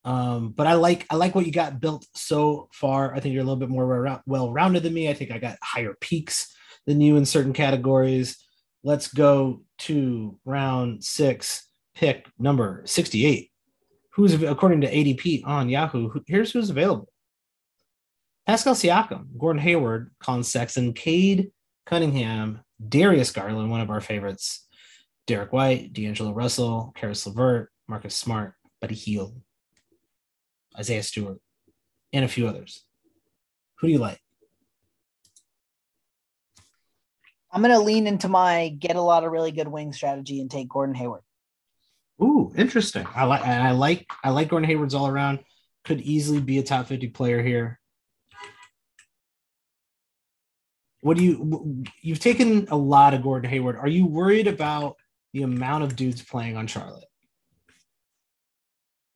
Um, 0.03 0.49
but 0.49 0.67
I 0.67 0.73
like 0.73 1.05
I 1.09 1.15
like 1.15 1.35
what 1.35 1.45
you 1.45 1.51
got 1.51 1.79
built 1.79 2.05
so 2.15 2.69
far. 2.73 3.13
I 3.13 3.19
think 3.19 3.33
you're 3.33 3.43
a 3.43 3.45
little 3.45 3.59
bit 3.59 3.69
more 3.69 4.21
well 4.25 4.51
rounded 4.51 4.83
than 4.83 4.93
me. 4.93 5.09
I 5.09 5.13
think 5.13 5.31
I 5.31 5.37
got 5.37 5.57
higher 5.61 5.95
peaks 6.01 6.53
than 6.87 7.01
you 7.01 7.17
in 7.17 7.25
certain 7.25 7.53
categories. 7.53 8.37
Let's 8.83 9.07
go 9.07 9.61
to 9.79 10.39
round 10.43 11.03
six, 11.03 11.67
pick 11.93 12.27
number 12.39 12.81
68. 12.85 13.51
Who's 14.13 14.41
according 14.41 14.81
to 14.81 14.91
ADP 14.91 15.45
on 15.45 15.69
Yahoo? 15.69 16.11
Here's 16.25 16.51
who's 16.51 16.71
available. 16.71 17.07
Pascal 18.47 18.73
Siakam, 18.73 19.27
Gordon 19.37 19.61
Hayward, 19.61 20.11
Collin 20.19 20.43
Sexton, 20.43 20.93
Cade 20.93 21.51
Cunningham, 21.85 22.61
Darius 22.87 23.31
Garland, 23.31 23.69
one 23.69 23.81
of 23.81 23.89
our 23.89 24.01
favorites, 24.01 24.67
Derrick 25.27 25.53
White, 25.53 25.93
D'Angelo 25.93 26.33
Russell, 26.33 26.93
Caris 26.95 27.25
LeVert, 27.25 27.71
Marcus 27.87 28.15
Smart, 28.15 28.53
Buddy 28.79 28.95
Hield, 28.95 29.39
Isaiah 30.77 31.03
Stewart, 31.03 31.39
and 32.13 32.25
a 32.25 32.27
few 32.27 32.47
others. 32.47 32.85
Who 33.79 33.87
do 33.87 33.93
you 33.93 33.99
like? 33.99 34.19
I'm 37.51 37.61
going 37.61 37.73
to 37.73 37.79
lean 37.79 38.07
into 38.07 38.29
my 38.29 38.69
get 38.69 38.95
a 38.95 39.01
lot 39.01 39.23
of 39.23 39.31
really 39.31 39.51
good 39.51 39.67
wing 39.67 39.91
strategy 39.91 40.39
and 40.39 40.49
take 40.49 40.69
Gordon 40.69 40.95
Hayward. 40.95 41.21
Ooh, 42.21 42.51
interesting. 42.55 43.05
I 43.15 43.25
like 43.25 43.41
I 43.41 43.71
like 43.71 44.05
I 44.23 44.29
like 44.29 44.49
Gordon 44.49 44.69
Hayward's 44.69 44.93
all 44.93 45.07
around. 45.07 45.39
Could 45.83 46.01
easily 46.01 46.39
be 46.39 46.59
a 46.59 46.63
top 46.63 46.87
50 46.87 47.07
player 47.09 47.41
here. 47.41 47.79
What 51.01 51.17
do 51.17 51.23
you 51.23 51.83
you've 52.01 52.19
taken 52.19 52.67
a 52.69 52.77
lot 52.77 53.15
of 53.15 53.23
Gordon 53.23 53.49
Hayward. 53.49 53.75
Are 53.75 53.87
you 53.87 54.05
worried 54.05 54.47
about 54.47 54.97
the 55.33 55.43
amount 55.43 55.83
of 55.83 55.95
dudes 55.95 56.21
playing 56.21 56.57
on 56.57 56.67
Charlotte. 56.67 57.05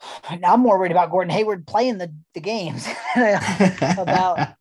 Now 0.40 0.54
I'm 0.54 0.62
more 0.62 0.78
worried 0.78 0.92
about 0.92 1.12
Gordon 1.12 1.32
Hayward 1.32 1.66
playing 1.68 1.98
the, 1.98 2.14
the 2.34 2.42
games 2.42 2.88
about 3.16 4.56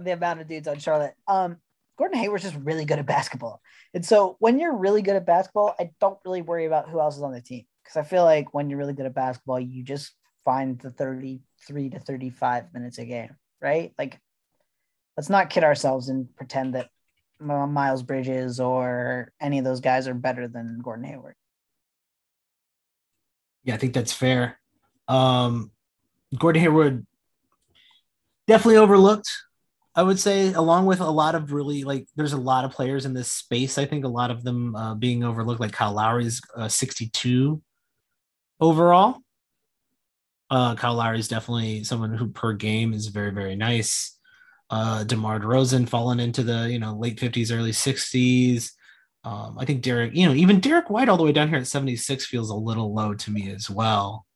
the 0.00 0.12
amount 0.12 0.40
of 0.40 0.48
dudes 0.48 0.68
on 0.68 0.78
Charlotte. 0.78 1.14
Um, 1.28 1.58
Gordon 1.98 2.18
Hayward's 2.18 2.44
just 2.44 2.56
really 2.56 2.84
good 2.84 2.98
at 2.98 3.06
basketball. 3.06 3.60
And 3.94 4.04
so 4.04 4.36
when 4.38 4.58
you're 4.58 4.74
really 4.74 5.02
good 5.02 5.16
at 5.16 5.26
basketball, 5.26 5.74
I 5.78 5.90
don't 6.00 6.18
really 6.24 6.42
worry 6.42 6.66
about 6.66 6.88
who 6.88 7.00
else 7.00 7.16
is 7.16 7.22
on 7.22 7.32
the 7.32 7.40
team. 7.40 7.64
Because 7.82 7.96
I 7.96 8.02
feel 8.02 8.24
like 8.24 8.54
when 8.54 8.70
you're 8.70 8.78
really 8.78 8.94
good 8.94 9.06
at 9.06 9.14
basketball, 9.14 9.60
you 9.60 9.82
just 9.82 10.12
find 10.44 10.78
the 10.80 10.90
33 10.90 11.90
to 11.90 11.98
35 11.98 12.72
minutes 12.72 12.98
a 12.98 13.04
game, 13.04 13.36
right? 13.60 13.92
Like, 13.98 14.18
let's 15.16 15.28
not 15.28 15.50
kid 15.50 15.64
ourselves 15.64 16.08
and 16.08 16.34
pretend 16.36 16.74
that 16.74 16.88
Miles 17.42 18.02
Bridges 18.02 18.60
or 18.60 19.32
any 19.40 19.58
of 19.58 19.64
those 19.64 19.80
guys 19.80 20.08
are 20.08 20.14
better 20.14 20.48
than 20.48 20.80
Gordon 20.82 21.04
Hayward. 21.04 21.34
Yeah, 23.64 23.74
I 23.74 23.76
think 23.76 23.94
that's 23.94 24.12
fair. 24.12 24.58
Um, 25.08 25.70
Gordon 26.36 26.62
Hayward 26.62 27.06
definitely 28.46 28.78
overlooked. 28.78 29.30
I 29.94 30.02
would 30.02 30.18
say, 30.18 30.52
along 30.54 30.86
with 30.86 31.00
a 31.00 31.10
lot 31.10 31.34
of 31.34 31.52
really 31.52 31.84
like, 31.84 32.06
there's 32.16 32.32
a 32.32 32.38
lot 32.38 32.64
of 32.64 32.72
players 32.72 33.04
in 33.04 33.12
this 33.12 33.30
space. 33.30 33.76
I 33.76 33.84
think 33.84 34.04
a 34.04 34.08
lot 34.08 34.30
of 34.30 34.42
them 34.42 34.74
uh, 34.74 34.94
being 34.94 35.22
overlooked, 35.22 35.60
like 35.60 35.72
Kyle 35.72 35.92
Lowry's 35.92 36.40
uh, 36.56 36.68
62 36.68 37.62
overall. 38.58 39.18
Uh, 40.48 40.74
Kyle 40.76 40.94
Lowry 40.94 41.18
is 41.18 41.28
definitely 41.28 41.84
someone 41.84 42.14
who 42.14 42.28
per 42.28 42.54
game 42.54 42.94
is 42.94 43.08
very, 43.08 43.32
very 43.32 43.54
nice 43.54 44.18
uh, 44.72 45.04
DeMar 45.04 45.38
DeRozan 45.38 45.86
fallen 45.86 46.18
into 46.18 46.42
the 46.42 46.68
you 46.70 46.78
know 46.78 46.94
late 46.94 47.18
50s, 47.18 47.54
early 47.54 47.72
60s. 47.72 48.70
Um, 49.22 49.56
I 49.58 49.66
think 49.66 49.82
Derrick, 49.82 50.14
you 50.14 50.26
know, 50.26 50.34
even 50.34 50.58
Derrick 50.60 50.90
White 50.90 51.08
all 51.08 51.18
the 51.18 51.22
way 51.22 51.30
down 51.30 51.48
here 51.48 51.58
at 51.58 51.66
76 51.68 52.26
feels 52.26 52.50
a 52.50 52.56
little 52.56 52.92
low 52.92 53.14
to 53.14 53.30
me 53.30 53.52
as 53.52 53.70
well. 53.70 54.26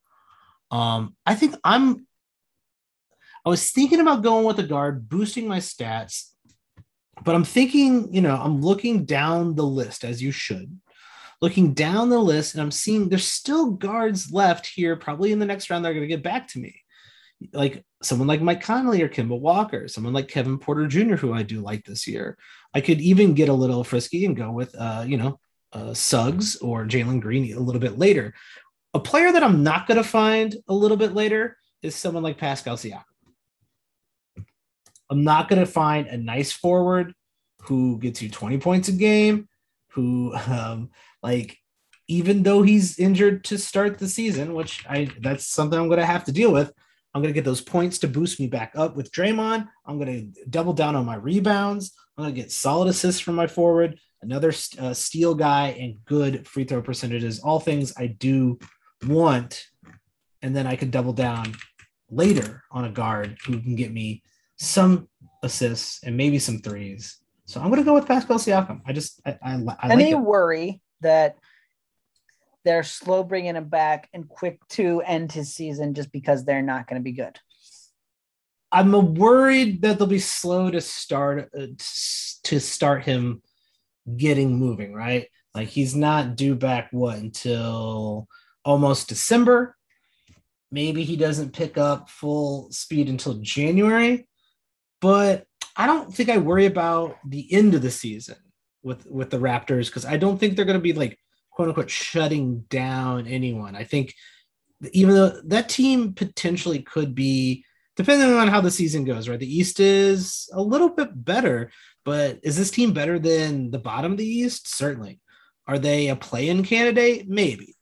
Um, 0.70 1.16
I 1.24 1.34
think 1.34 1.56
I'm. 1.64 2.06
I 3.44 3.48
was 3.48 3.70
thinking 3.70 4.00
about 4.00 4.22
going 4.22 4.44
with 4.44 4.58
a 4.58 4.64
guard, 4.64 5.08
boosting 5.08 5.48
my 5.48 5.58
stats, 5.58 6.32
but 7.24 7.34
I'm 7.34 7.44
thinking, 7.44 8.12
you 8.12 8.20
know, 8.20 8.36
I'm 8.36 8.60
looking 8.60 9.04
down 9.04 9.54
the 9.54 9.64
list 9.64 10.04
as 10.04 10.20
you 10.20 10.32
should, 10.32 10.80
looking 11.40 11.72
down 11.72 12.10
the 12.10 12.18
list, 12.18 12.54
and 12.54 12.60
I'm 12.60 12.72
seeing 12.72 13.08
there's 13.08 13.26
still 13.26 13.70
guards 13.70 14.32
left 14.32 14.66
here, 14.66 14.96
probably 14.96 15.32
in 15.32 15.38
the 15.38 15.46
next 15.46 15.70
round. 15.70 15.84
They're 15.84 15.94
going 15.94 16.02
to 16.02 16.14
get 16.14 16.24
back 16.24 16.48
to 16.48 16.58
me 16.58 16.82
like 17.52 17.84
someone 18.02 18.28
like 18.28 18.40
Mike 18.40 18.62
Conley 18.62 19.02
or 19.02 19.08
Kemba 19.08 19.38
Walker, 19.38 19.88
someone 19.88 20.12
like 20.12 20.28
Kevin 20.28 20.58
Porter 20.58 20.86
Jr., 20.86 21.16
who 21.16 21.32
I 21.32 21.42
do 21.42 21.60
like 21.60 21.84
this 21.84 22.06
year. 22.06 22.38
I 22.74 22.80
could 22.80 23.00
even 23.00 23.34
get 23.34 23.48
a 23.48 23.54
little 23.54 23.84
frisky 23.84 24.24
and 24.24 24.36
go 24.36 24.50
with, 24.50 24.74
uh, 24.74 25.04
you 25.06 25.16
know, 25.16 25.38
uh, 25.72 25.92
Suggs 25.94 26.56
or 26.56 26.86
Jalen 26.86 27.20
Green 27.20 27.54
a 27.54 27.60
little 27.60 27.80
bit 27.80 27.98
later. 27.98 28.34
A 28.94 29.00
player 29.00 29.32
that 29.32 29.42
I'm 29.42 29.62
not 29.62 29.86
going 29.86 29.98
to 29.98 30.08
find 30.08 30.56
a 30.68 30.74
little 30.74 30.96
bit 30.96 31.12
later 31.12 31.56
is 31.82 31.94
someone 31.94 32.22
like 32.22 32.38
Pascal 32.38 32.76
Siakam. 32.76 33.02
I'm 35.10 35.22
not 35.22 35.48
going 35.48 35.60
to 35.60 35.70
find 35.70 36.06
a 36.06 36.16
nice 36.16 36.52
forward 36.52 37.14
who 37.62 37.98
gets 37.98 38.22
you 38.22 38.30
20 38.30 38.58
points 38.58 38.88
a 38.88 38.92
game, 38.92 39.48
who, 39.90 40.34
um, 40.48 40.90
like, 41.22 41.58
even 42.08 42.42
though 42.42 42.62
he's 42.62 42.98
injured 42.98 43.44
to 43.44 43.58
start 43.58 43.98
the 43.98 44.08
season, 44.08 44.54
which 44.54 44.84
I 44.88 45.10
that's 45.20 45.46
something 45.46 45.78
I'm 45.78 45.88
going 45.88 45.98
to 45.98 46.06
have 46.06 46.24
to 46.24 46.32
deal 46.32 46.52
with. 46.52 46.72
I'm 47.16 47.22
going 47.22 47.32
to 47.32 47.34
get 47.34 47.46
those 47.46 47.62
points 47.62 47.96
to 48.00 48.08
boost 48.08 48.38
me 48.38 48.46
back 48.46 48.72
up 48.76 48.94
with 48.94 49.10
Draymond. 49.10 49.66
I'm 49.86 49.98
going 49.98 50.34
to 50.34 50.44
double 50.50 50.74
down 50.74 50.94
on 50.94 51.06
my 51.06 51.14
rebounds. 51.14 51.96
I'm 52.14 52.24
going 52.24 52.34
to 52.34 52.38
get 52.38 52.52
solid 52.52 52.88
assists 52.88 53.22
from 53.22 53.36
my 53.36 53.46
forward, 53.46 53.98
another 54.20 54.52
uh, 54.78 54.92
steal 54.92 55.34
guy, 55.34 55.68
and 55.80 56.04
good 56.04 56.46
free 56.46 56.64
throw 56.64 56.82
percentages. 56.82 57.40
All 57.40 57.58
things 57.58 57.94
I 57.96 58.08
do 58.08 58.58
want. 59.06 59.64
And 60.42 60.54
then 60.54 60.66
I 60.66 60.76
could 60.76 60.90
double 60.90 61.14
down 61.14 61.54
later 62.10 62.62
on 62.70 62.84
a 62.84 62.90
guard 62.90 63.38
who 63.46 63.62
can 63.62 63.76
get 63.76 63.94
me 63.94 64.22
some 64.58 65.08
assists, 65.42 66.04
and 66.04 66.18
maybe 66.18 66.38
some 66.38 66.58
threes. 66.58 67.16
So 67.46 67.62
I'm 67.62 67.68
going 67.68 67.80
to 67.80 67.84
go 67.86 67.94
with 67.94 68.06
Pascal 68.06 68.36
Siakam. 68.36 68.82
I 68.84 68.92
just 68.92 69.22
I, 69.24 69.38
I, 69.42 69.58
I 69.80 69.90
Any 69.90 70.12
like 70.12 70.22
worry 70.22 70.82
that 71.00 71.38
they're 72.66 72.82
slow 72.82 73.22
bringing 73.22 73.54
him 73.54 73.68
back 73.68 74.10
and 74.12 74.28
quick 74.28 74.58
to 74.70 75.00
end 75.02 75.30
his 75.30 75.54
season 75.54 75.94
just 75.94 76.10
because 76.10 76.44
they're 76.44 76.60
not 76.60 76.88
going 76.88 77.00
to 77.00 77.04
be 77.04 77.12
good? 77.12 77.38
I'm 78.72 79.14
worried 79.14 79.82
that 79.82 79.98
they'll 79.98 80.08
be 80.08 80.18
slow 80.18 80.70
to 80.70 80.80
start 80.80 81.48
uh, 81.58 81.66
to 82.42 82.60
start 82.60 83.04
him 83.04 83.40
getting 84.16 84.58
moving. 84.58 84.92
Right, 84.92 85.28
like 85.54 85.68
he's 85.68 85.94
not 85.94 86.34
due 86.34 86.56
back 86.56 86.88
what 86.90 87.18
until 87.18 88.26
almost 88.64 89.08
December. 89.08 89.76
Maybe 90.72 91.04
he 91.04 91.16
doesn't 91.16 91.54
pick 91.54 91.78
up 91.78 92.10
full 92.10 92.72
speed 92.72 93.08
until 93.08 93.34
January, 93.34 94.26
but 95.00 95.46
I 95.76 95.86
don't 95.86 96.12
think 96.12 96.28
I 96.28 96.38
worry 96.38 96.66
about 96.66 97.16
the 97.24 97.50
end 97.54 97.74
of 97.74 97.82
the 97.82 97.92
season 97.92 98.36
with 98.82 99.06
with 99.06 99.30
the 99.30 99.38
Raptors 99.38 99.86
because 99.86 100.04
I 100.04 100.16
don't 100.16 100.38
think 100.38 100.56
they're 100.56 100.64
going 100.64 100.78
to 100.78 100.82
be 100.82 100.92
like 100.92 101.16
quote 101.56 101.68
unquote 101.68 101.90
shutting 101.90 102.60
down 102.68 103.26
anyone. 103.26 103.74
I 103.74 103.84
think 103.84 104.14
even 104.92 105.14
though 105.14 105.40
that 105.46 105.70
team 105.70 106.12
potentially 106.12 106.82
could 106.82 107.14
be 107.14 107.64
depending 107.96 108.30
on 108.30 108.46
how 108.46 108.60
the 108.60 108.70
season 108.70 109.04
goes, 109.04 109.26
right? 109.26 109.40
The 109.40 109.58
East 109.58 109.80
is 109.80 110.50
a 110.52 110.60
little 110.60 110.90
bit 110.90 111.24
better, 111.24 111.72
but 112.04 112.40
is 112.42 112.58
this 112.58 112.70
team 112.70 112.92
better 112.92 113.18
than 113.18 113.70
the 113.70 113.78
bottom 113.78 114.12
of 114.12 114.18
the 114.18 114.26
East? 114.26 114.68
Certainly. 114.68 115.18
Are 115.66 115.78
they 115.78 116.08
a 116.08 116.16
play-in 116.16 116.62
candidate? 116.62 117.26
Maybe. 117.26 117.74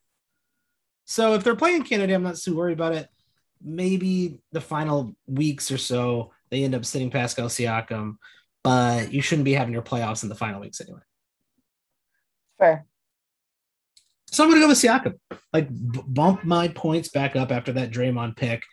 So 1.03 1.33
if 1.33 1.43
they're 1.43 1.57
playing 1.57 1.83
candidate, 1.83 2.15
I'm 2.15 2.23
not 2.23 2.37
too 2.37 2.55
worried 2.55 2.79
about 2.79 2.95
it. 2.95 3.09
Maybe 3.61 4.39
the 4.53 4.61
final 4.61 5.17
weeks 5.27 5.69
or 5.69 5.77
so 5.77 6.31
they 6.49 6.63
end 6.63 6.75
up 6.75 6.85
sitting 6.85 7.11
Pascal 7.11 7.49
Siakam, 7.49 8.15
but 8.63 9.11
you 9.11 9.21
shouldn't 9.21 9.45
be 9.45 9.53
having 9.53 9.73
your 9.73 9.81
playoffs 9.81 10.23
in 10.23 10.29
the 10.29 10.35
final 10.35 10.61
weeks 10.61 10.79
anyway. 10.79 11.01
Fair. 12.57 12.85
So 14.31 14.43
I'm 14.43 14.49
going 14.49 14.61
to 14.61 14.65
go 14.65 14.69
with 14.69 14.77
Siakam. 14.77 15.13
Like 15.53 15.69
b- 15.69 16.01
bump 16.07 16.43
my 16.43 16.67
points 16.67 17.09
back 17.09 17.35
up 17.35 17.51
after 17.51 17.73
that 17.73 17.91
Draymond 17.91 18.35
pick. 18.35 18.63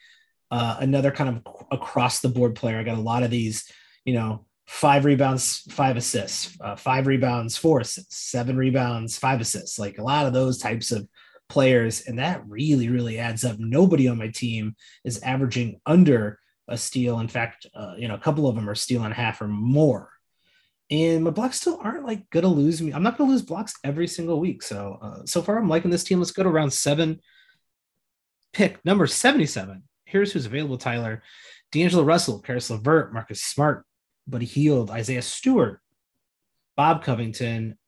Uh, 0.51 0.77
another 0.81 1.11
kind 1.11 1.43
of 1.47 1.67
across 1.71 2.21
the 2.21 2.29
board 2.29 2.55
player. 2.55 2.79
I 2.79 2.83
got 2.83 2.99
a 2.99 3.01
lot 3.01 3.23
of 3.23 3.31
these, 3.31 3.71
you 4.05 4.13
know, 4.15 4.45
five 4.67 5.05
rebounds, 5.05 5.61
five 5.71 5.97
assists, 5.97 6.57
uh, 6.61 6.77
five 6.77 7.07
rebounds, 7.07 7.57
four 7.57 7.81
assists, 7.81 8.31
seven 8.31 8.57
rebounds, 8.57 9.17
five 9.17 9.41
assists. 9.41 9.79
Like 9.79 9.99
a 9.99 10.03
lot 10.03 10.27
of 10.27 10.33
those 10.33 10.59
types 10.59 10.93
of 10.93 11.09
players, 11.49 12.03
and 12.07 12.19
that 12.19 12.43
really, 12.47 12.89
really 12.89 13.19
adds 13.19 13.45
up. 13.45 13.59
Nobody 13.59 14.09
on 14.09 14.19
my 14.19 14.29
team 14.29 14.75
is 15.05 15.23
averaging 15.23 15.81
under 15.87 16.39
a 16.69 16.77
steal. 16.77 17.21
In 17.21 17.29
fact, 17.29 17.67
uh, 17.75 17.95
you 17.99 18.09
know, 18.09 18.15
a 18.15 18.19
couple 18.19 18.49
of 18.49 18.55
them 18.55 18.69
are 18.69 18.75
stealing 18.75 19.13
half 19.13 19.41
or 19.41 19.49
more. 19.49 20.12
And 20.93 21.25
my 21.25 21.31
blocks 21.31 21.59
still 21.59 21.81
aren't 21.83 22.05
like 22.05 22.29
gonna 22.29 22.49
lose 22.49 22.83
me. 22.83 22.93
I'm 22.93 23.03
not 23.03 23.17
gonna 23.17 23.31
lose 23.31 23.41
blocks 23.41 23.73
every 23.83 24.07
single 24.07 24.39
week. 24.39 24.63
So 24.63 24.99
uh, 25.01 25.23
so 25.25 25.41
far, 25.41 25.57
I'm 25.57 25.69
liking 25.69 25.91
this 25.91 26.05
team. 26.05 26.19
Let's 26.19 26.33
go 26.33 26.43
to 26.43 26.51
round 26.51 26.71
seven. 26.71 27.19
Pick 28.53 28.85
number 28.85 29.07
77. 29.07 29.85
Here's 30.05 30.33
who's 30.33 30.45
available, 30.45 30.77
Tyler. 30.77 31.23
D'Angelo 31.71 32.03
Russell, 32.03 32.41
Caris 32.41 32.69
LeVert, 32.69 33.15
Marcus 33.15 33.41
Smart, 33.41 33.87
Buddy 34.27 34.45
Hield, 34.45 34.91
Isaiah 34.91 35.23
Stewart, 35.23 35.81
Bob 36.77 37.03
Covington, 37.03 37.79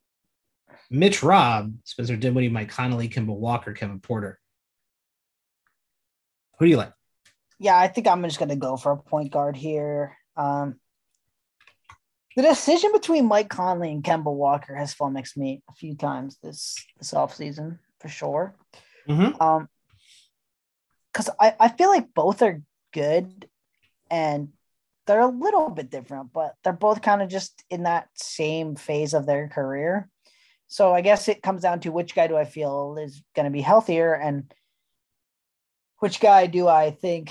Mitch 0.91 1.23
Robb, 1.23 1.75
Spencer 1.85 2.17
Dinwiddie, 2.17 2.49
Mike 2.49 2.71
Conley, 2.71 3.11
Kemba 3.11 3.37
Walker, 3.37 3.75
Kevin 3.75 4.01
Porter. 4.01 4.41
Who 6.59 6.65
do 6.65 6.71
you 6.71 6.79
like? 6.79 6.95
Yeah, 7.59 7.77
I 7.77 7.89
think 7.89 8.07
I'm 8.07 8.23
just 8.23 8.39
to 8.39 8.57
go 8.57 8.79
for 8.79 8.93
a 8.93 8.97
point 8.97 9.31
guard 9.31 9.57
here. 9.57 10.17
Um, 10.39 10.77
the 12.37 12.43
decision 12.43 12.93
between 12.93 13.27
Mike 13.27 13.49
Conley 13.49 13.91
and 13.91 14.03
Kemba 14.03 14.33
Walker 14.33 14.75
has 14.75 14.95
flummoxed 14.95 15.37
me 15.37 15.63
a 15.69 15.75
few 15.75 15.97
times 15.97 16.39
this 16.43 16.77
this 16.99 17.13
offseason 17.13 17.79
for 18.01 18.09
sure. 18.09 18.55
Mhm. 19.09 19.41
Um, 19.41 19.69
because 21.13 21.31
I, 21.39 21.55
I 21.61 21.69
feel 21.69 21.91
like 21.91 22.13
both 22.13 22.43
are 22.43 22.61
good 22.93 23.49
and 24.11 24.49
they're 25.07 25.21
a 25.21 25.27
little 25.27 25.71
bit 25.71 25.91
different, 25.91 26.33
but 26.33 26.57
they're 26.65 26.73
both 26.73 27.03
kind 27.03 27.23
of 27.23 27.29
just 27.29 27.63
in 27.71 27.85
that 27.85 28.09
same 28.15 28.75
phase 28.75 29.15
of 29.15 29.27
their 29.27 29.49
career. 29.49 30.09
So 30.67 30.93
I 30.93 31.03
guess 31.03 31.29
it 31.29 31.43
comes 31.43 31.63
down 31.63 31.81
to 31.81 31.93
which 31.93 32.15
guy 32.15 32.27
do 32.27 32.37
I 32.37 32.45
feel 32.45 32.97
is 32.99 33.23
going 33.37 33.45
to 33.45 33.51
be 33.51 33.61
healthier 33.61 34.15
and 34.15 34.53
which 35.99 36.21
guy 36.21 36.47
do 36.47 36.67
I 36.67 36.91
think, 36.91 37.31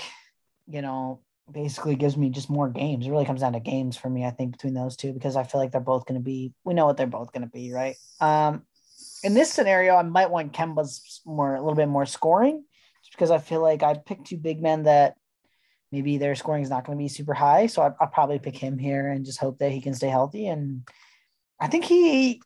you 0.66 0.80
know, 0.80 1.20
basically 1.52 1.94
gives 1.94 2.16
me 2.16 2.30
just 2.30 2.48
more 2.48 2.68
games. 2.68 3.06
It 3.06 3.10
really 3.10 3.26
comes 3.26 3.42
down 3.42 3.52
to 3.52 3.60
games 3.60 3.96
for 3.96 4.08
me, 4.08 4.24
I 4.24 4.30
think, 4.30 4.52
between 4.52 4.74
those 4.74 4.96
two, 4.96 5.12
because 5.12 5.36
I 5.36 5.44
feel 5.44 5.60
like 5.60 5.72
they're 5.72 5.80
both 5.80 6.06
going 6.06 6.18
to 6.18 6.24
be, 6.24 6.52
we 6.64 6.74
know 6.74 6.86
what 6.86 6.96
they're 6.96 7.06
both 7.06 7.32
going 7.32 7.42
to 7.42 7.50
be, 7.50 7.72
right? 7.72 7.96
Um, 8.20 8.62
in 9.22 9.34
this 9.34 9.52
scenario, 9.52 9.94
I 9.94 10.02
might 10.02 10.30
want 10.30 10.52
Kemba's 10.52 11.20
more, 11.24 11.54
a 11.54 11.60
little 11.60 11.76
bit 11.76 11.88
more 11.88 12.06
scoring, 12.06 12.64
just 13.02 13.12
because 13.12 13.30
I 13.30 13.38
feel 13.38 13.60
like 13.60 13.82
I 13.82 13.94
picked 13.94 14.26
two 14.26 14.38
big 14.38 14.62
men 14.62 14.84
that 14.84 15.16
maybe 15.92 16.18
their 16.18 16.34
scoring 16.34 16.62
is 16.62 16.70
not 16.70 16.84
going 16.84 16.98
to 16.98 17.02
be 17.02 17.08
super 17.08 17.34
high. 17.34 17.66
So 17.66 17.82
I, 17.82 17.90
I'll 18.00 18.08
probably 18.08 18.38
pick 18.38 18.56
him 18.56 18.78
here 18.78 19.08
and 19.08 19.24
just 19.24 19.38
hope 19.38 19.58
that 19.58 19.70
he 19.72 19.80
can 19.80 19.94
stay 19.94 20.08
healthy. 20.08 20.46
And 20.46 20.88
I 21.60 21.68
think 21.68 21.84
he, 21.84 22.42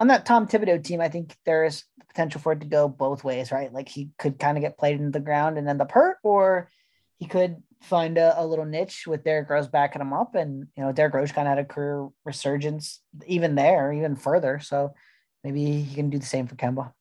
on 0.00 0.08
that 0.08 0.26
Tom 0.26 0.46
Thibodeau 0.46 0.82
team, 0.82 1.00
I 1.00 1.08
think 1.08 1.36
there 1.46 1.64
is 1.64 1.84
potential 2.08 2.40
for 2.40 2.52
it 2.52 2.60
to 2.60 2.66
go 2.66 2.88
both 2.88 3.24
ways, 3.24 3.52
right? 3.52 3.72
Like 3.72 3.88
he 3.88 4.10
could 4.18 4.38
kind 4.38 4.58
of 4.58 4.62
get 4.62 4.76
played 4.76 4.98
into 4.98 5.12
the 5.12 5.24
ground 5.24 5.56
and 5.56 5.68
end 5.68 5.80
up 5.80 5.92
hurt, 5.92 6.18
or 6.22 6.68
he 7.18 7.26
could 7.26 7.62
find 7.82 8.18
a, 8.18 8.40
a 8.40 8.46
little 8.46 8.64
niche 8.64 9.06
with 9.06 9.24
Derrick 9.24 9.50
Rose 9.50 9.68
backing 9.68 10.00
him 10.00 10.12
up. 10.12 10.34
And, 10.34 10.66
you 10.76 10.82
know, 10.82 10.92
Derrick 10.92 11.14
Rose 11.14 11.32
kind 11.32 11.46
of 11.46 11.56
had 11.56 11.64
a 11.64 11.64
career 11.64 12.08
resurgence 12.24 13.00
even 13.26 13.54
there, 13.54 13.92
even 13.92 14.16
further. 14.16 14.60
So 14.60 14.94
maybe 15.42 15.82
he 15.82 15.94
can 15.94 16.10
do 16.10 16.18
the 16.18 16.26
same 16.26 16.46
for 16.46 16.56
Kemba. 16.56 16.92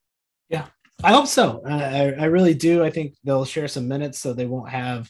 Yeah, 0.50 0.68
I 1.04 1.14
hope 1.14 1.28
so. 1.28 1.62
I, 1.66 2.14
I 2.14 2.26
really 2.26 2.54
do. 2.54 2.84
I 2.84 2.90
think 2.90 3.16
they'll 3.24 3.46
share 3.46 3.68
some 3.68 3.88
minutes 3.88 4.20
so 4.20 4.34
they 4.34 4.46
won't 4.46 4.70
have 4.70 5.10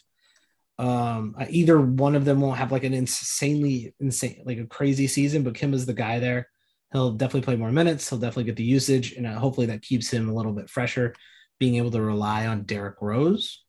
um 0.78 1.36
either 1.50 1.80
one 1.80 2.16
of 2.16 2.24
them 2.24 2.40
won't 2.40 2.58
have 2.58 2.72
like 2.72 2.82
an 2.82 2.92
insanely 2.92 3.94
insane 4.00 4.42
like 4.44 4.58
a 4.58 4.66
crazy 4.66 5.06
season 5.06 5.44
but 5.44 5.54
kim 5.54 5.72
is 5.72 5.86
the 5.86 5.94
guy 5.94 6.18
there 6.18 6.48
he'll 6.92 7.12
definitely 7.12 7.42
play 7.42 7.54
more 7.54 7.70
minutes 7.70 8.10
he'll 8.10 8.18
definitely 8.18 8.42
get 8.42 8.56
the 8.56 8.64
usage 8.64 9.12
and 9.12 9.24
uh, 9.24 9.38
hopefully 9.38 9.68
that 9.68 9.82
keeps 9.82 10.10
him 10.10 10.28
a 10.28 10.34
little 10.34 10.52
bit 10.52 10.68
fresher 10.68 11.14
being 11.60 11.76
able 11.76 11.92
to 11.92 12.02
rely 12.02 12.48
on 12.48 12.64
derrick 12.64 12.96
rose 13.00 13.63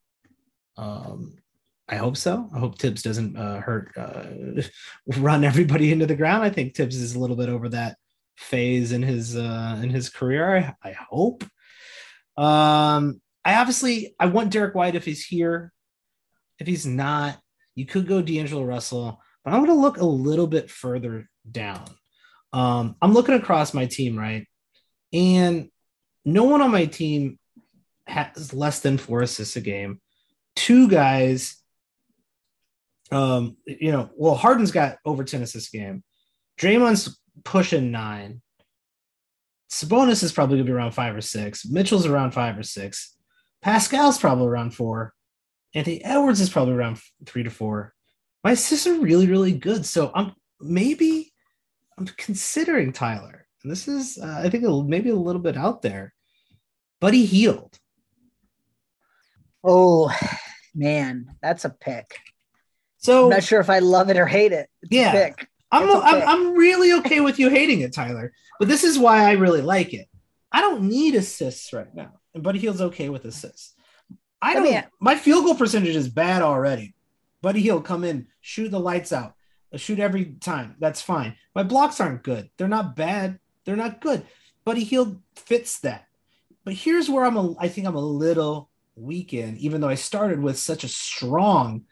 um 0.77 1.37
i 1.89 1.95
hope 1.95 2.17
so 2.17 2.49
i 2.53 2.59
hope 2.59 2.77
thibs 2.77 3.01
doesn't 3.01 3.37
uh, 3.37 3.59
hurt 3.59 3.91
uh, 3.97 4.61
run 5.17 5.43
everybody 5.43 5.91
into 5.91 6.05
the 6.05 6.15
ground 6.15 6.43
i 6.43 6.49
think 6.49 6.75
thibs 6.75 6.95
is 6.95 7.15
a 7.15 7.19
little 7.19 7.35
bit 7.35 7.49
over 7.49 7.69
that 7.69 7.97
phase 8.37 8.91
in 8.91 9.01
his 9.01 9.35
uh 9.35 9.79
in 9.81 9.89
his 9.89 10.09
career 10.09 10.75
i, 10.83 10.89
I 10.89 10.91
hope 10.93 11.43
um, 12.37 13.21
I 13.43 13.55
obviously 13.55 14.15
I 14.19 14.25
want 14.27 14.51
Derrick 14.51 14.75
White 14.75 14.95
if 14.95 15.05
he's 15.05 15.25
here. 15.25 15.71
If 16.59 16.67
he's 16.67 16.85
not, 16.85 17.39
you 17.75 17.85
could 17.85 18.07
go 18.07 18.21
D'Angelo 18.21 18.63
Russell, 18.63 19.21
but 19.43 19.51
I'm 19.51 19.59
going 19.63 19.75
to 19.75 19.81
look 19.81 19.97
a 19.97 20.05
little 20.05 20.47
bit 20.47 20.69
further 20.69 21.29
down. 21.49 21.85
Um, 22.53 22.95
I'm 23.01 23.13
looking 23.13 23.35
across 23.35 23.73
my 23.73 23.85
team, 23.85 24.17
right? 24.17 24.47
And 25.11 25.69
no 26.23 26.45
one 26.45 26.61
on 26.61 26.71
my 26.71 26.85
team 26.85 27.37
has 28.07 28.53
less 28.53 28.79
than 28.79 28.97
four 28.97 29.21
assists 29.21 29.57
a 29.57 29.61
game. 29.61 29.99
Two 30.55 30.87
guys, 30.87 31.57
um, 33.11 33.57
you 33.65 33.91
know, 33.91 34.09
well, 34.15 34.35
Harden's 34.35 34.71
got 34.71 34.97
over 35.05 35.23
10 35.23 35.41
assists 35.41 35.69
game. 35.69 36.03
Draymond's 36.59 37.19
pushing 37.43 37.91
nine. 37.91 38.41
Sabonis 39.69 40.23
is 40.23 40.31
probably 40.31 40.57
to 40.57 40.63
be 40.63 40.71
around 40.71 40.91
five 40.91 41.15
or 41.15 41.21
six. 41.21 41.65
Mitchell's 41.65 42.05
around 42.05 42.31
five 42.31 42.57
or 42.57 42.63
six. 42.63 43.15
Pascal's 43.61 44.19
probably 44.19 44.47
around 44.47 44.71
four. 44.71 45.13
Anthony 45.73 46.03
Edwards 46.03 46.39
is 46.39 46.49
probably 46.49 46.73
around 46.73 46.99
three 47.25 47.43
to 47.43 47.49
four. 47.49 47.93
My 48.43 48.51
assists 48.51 48.87
are 48.87 48.99
really, 48.99 49.27
really 49.27 49.51
good. 49.51 49.85
So 49.85 50.11
I'm 50.15 50.33
maybe 50.61 51.33
I'm 51.97 52.05
considering 52.05 52.93
Tyler. 52.93 53.47
And 53.63 53.71
this 53.71 53.87
is, 53.87 54.17
uh, 54.17 54.41
I 54.43 54.49
think, 54.49 54.63
maybe 54.87 55.09
a 55.09 55.15
little 55.15 55.41
bit 55.41 55.57
out 55.57 55.81
there. 55.81 56.13
Buddy 57.01 57.25
Hield. 57.25 57.77
Oh, 59.63 60.15
man, 60.75 61.27
that's 61.41 61.65
a 61.65 61.69
pick. 61.69 62.17
So 62.97 63.25
I'm 63.25 63.29
not 63.31 63.43
sure 63.43 63.59
if 63.59 63.69
I 63.69 63.79
love 63.79 64.09
it 64.09 64.17
or 64.17 64.25
hate 64.27 64.51
it. 64.51 64.69
It's 64.81 64.91
a 64.91 64.95
Yeah. 64.95 65.11
pick. 65.11 65.47
I'm, 65.71 65.89
okay. 65.89 66.07
I'm 66.07 66.27
I'm 66.27 66.53
really 66.55 66.93
okay 66.99 67.19
with 67.21 67.39
you 67.39 67.49
hating 67.49 67.81
it, 67.81 67.93
Tyler. 67.93 68.31
But 68.59 68.67
this 68.67 68.83
is 68.83 68.97
why 68.99 69.25
I 69.25 69.31
really 69.33 69.61
like 69.61 69.93
it. 69.93 70.07
I 70.51 70.61
don't 70.61 70.83
need 70.83 71.15
assists 71.15 71.73
right 71.73 71.93
now, 71.93 72.13
and 72.33 72.43
Buddy 72.43 72.59
Hield's 72.59 72.81
okay 72.81 73.09
with 73.09 73.25
assists. 73.25 73.73
I 74.41 74.51
I 74.51 74.53
don't. 74.53 74.63
mean- 74.63 74.83
my 74.99 75.15
field 75.15 75.43
goal 75.45 75.55
percentage 75.55 75.95
is 75.95 76.07
bad 76.07 76.41
already. 76.41 76.93
Buddy 77.41 77.61
Hield 77.61 77.83
come 77.85 78.03
in, 78.03 78.27
shoot 78.41 78.69
the 78.69 78.79
lights 78.79 79.11
out, 79.11 79.33
uh, 79.73 79.77
shoot 79.77 79.99
every 79.99 80.25
time. 80.25 80.75
That's 80.79 81.01
fine. 81.01 81.35
My 81.53 81.63
blocks 81.63 81.99
aren't 81.99 82.23
good. 82.23 82.49
They're 82.57 82.67
not 82.67 82.95
bad. 82.95 83.39
They're 83.65 83.75
not 83.75 84.01
good. 84.01 84.25
Buddy 84.63 84.83
Hield 84.83 85.21
fits 85.35 85.79
that. 85.81 86.05
But 86.63 86.73
here's 86.75 87.09
where 87.09 87.25
I'm. 87.25 87.37
A, 87.37 87.55
I 87.59 87.67
think 87.67 87.85
I'm 87.85 87.95
a 87.95 87.99
little 87.99 88.69
weak 88.95 89.33
in, 89.33 89.57
even 89.57 89.81
though 89.81 89.89
I 89.89 89.95
started 89.95 90.39
with 90.39 90.57
such 90.57 90.83
a 90.83 90.89
strong 90.89 91.83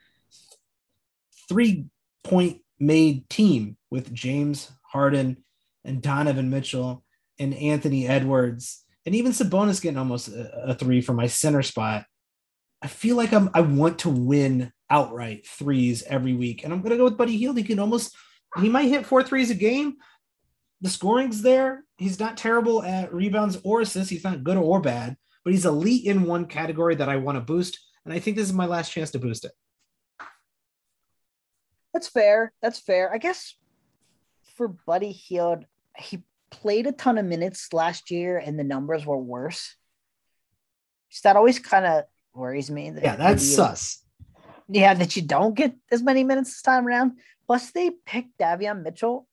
three 1.49 1.85
point 2.23 2.61
made 2.79 3.29
team 3.29 3.77
with 3.91 4.13
James 4.13 4.71
Harden 4.91 5.37
and 5.83 6.01
Donovan 6.01 6.49
Mitchell 6.49 7.03
and 7.39 7.53
Anthony 7.53 8.07
Edwards 8.07 8.83
and 9.05 9.15
even 9.15 9.31
Sabonis 9.31 9.81
getting 9.81 9.97
almost 9.97 10.29
a, 10.29 10.69
a 10.69 10.75
three 10.75 11.01
for 11.01 11.13
my 11.13 11.27
center 11.27 11.61
spot. 11.61 12.05
I 12.81 12.87
feel 12.87 13.15
like 13.15 13.33
I'm 13.33 13.49
I 13.53 13.61
want 13.61 13.99
to 13.99 14.09
win 14.09 14.71
outright 14.89 15.47
threes 15.47 16.03
every 16.03 16.33
week. 16.33 16.63
And 16.63 16.73
I'm 16.73 16.81
gonna 16.81 16.97
go 16.97 17.05
with 17.05 17.17
Buddy 17.17 17.37
Hield. 17.37 17.57
He 17.57 17.63
can 17.63 17.79
almost 17.79 18.15
he 18.59 18.69
might 18.69 18.89
hit 18.89 19.05
four 19.05 19.23
threes 19.23 19.49
a 19.49 19.55
game. 19.55 19.95
The 20.81 20.89
scoring's 20.89 21.41
there. 21.41 21.83
He's 21.97 22.19
not 22.19 22.37
terrible 22.37 22.83
at 22.83 23.13
rebounds 23.13 23.57
or 23.63 23.81
assists. 23.81 24.09
He's 24.09 24.23
not 24.23 24.43
good 24.43 24.57
or 24.57 24.81
bad, 24.81 25.15
but 25.43 25.53
he's 25.53 25.65
elite 25.65 26.05
in 26.05 26.23
one 26.23 26.45
category 26.45 26.95
that 26.95 27.09
I 27.09 27.17
want 27.17 27.37
to 27.37 27.41
boost. 27.41 27.79
And 28.05 28.13
I 28.13 28.19
think 28.19 28.37
this 28.37 28.47
is 28.47 28.53
my 28.53 28.65
last 28.65 28.91
chance 28.91 29.11
to 29.11 29.19
boost 29.19 29.45
it. 29.45 29.51
That's 31.93 32.07
fair. 32.07 32.51
That's 32.61 32.79
fair. 32.79 33.13
I 33.13 33.17
guess 33.17 33.55
for 34.55 34.67
Buddy 34.67 35.11
Hield, 35.11 35.65
he 35.97 36.23
played 36.49 36.87
a 36.87 36.91
ton 36.91 37.17
of 37.17 37.25
minutes 37.25 37.73
last 37.73 38.11
year 38.11 38.37
and 38.37 38.57
the 38.57 38.63
numbers 38.63 39.05
were 39.05 39.17
worse. 39.17 39.75
So 41.09 41.29
that 41.29 41.35
always 41.35 41.59
kind 41.59 41.85
of 41.85 42.05
worries 42.33 42.71
me. 42.71 42.89
That 42.91 43.03
yeah, 43.03 43.15
that's 43.15 43.45
you, 43.47 43.55
sus. 43.55 44.03
Yeah, 44.67 44.93
that 44.95 45.15
you 45.15 45.21
don't 45.21 45.53
get 45.53 45.75
as 45.91 46.01
many 46.01 46.23
minutes 46.23 46.51
this 46.51 46.61
time 46.61 46.87
around. 46.87 47.19
Plus, 47.45 47.71
they 47.71 47.91
picked 48.05 48.37
Davion 48.39 48.83
Mitchell. 48.83 49.27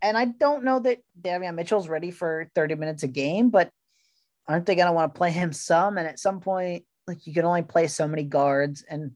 And 0.00 0.16
I 0.16 0.26
don't 0.26 0.64
know 0.64 0.78
that 0.80 0.98
Davion 1.20 1.54
Mitchell's 1.54 1.88
ready 1.88 2.10
for 2.10 2.50
30 2.54 2.76
minutes 2.76 3.02
a 3.02 3.08
game, 3.08 3.50
but 3.50 3.70
aren't 4.48 4.66
they 4.66 4.74
going 4.74 4.86
to 4.86 4.92
want 4.92 5.14
to 5.14 5.18
play 5.18 5.30
him 5.30 5.52
some? 5.52 5.98
And 5.98 6.08
at 6.08 6.18
some 6.18 6.40
point, 6.40 6.84
like 7.06 7.26
you 7.26 7.34
can 7.34 7.44
only 7.44 7.62
play 7.62 7.86
so 7.86 8.08
many 8.08 8.24
guards. 8.24 8.82
And 8.88 9.12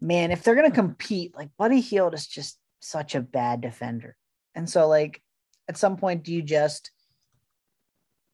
man, 0.00 0.30
if 0.30 0.42
they're 0.42 0.54
going 0.54 0.70
to 0.70 0.74
compete, 0.74 1.36
like 1.36 1.50
Buddy 1.58 1.80
Hield 1.80 2.14
is 2.14 2.26
just 2.26 2.58
such 2.80 3.14
a 3.14 3.20
bad 3.20 3.60
defender. 3.60 4.16
And 4.54 4.68
so, 4.68 4.88
like, 4.88 5.20
at 5.68 5.76
some 5.76 5.96
point, 5.96 6.24
do 6.24 6.32
you 6.32 6.42
just 6.42 6.90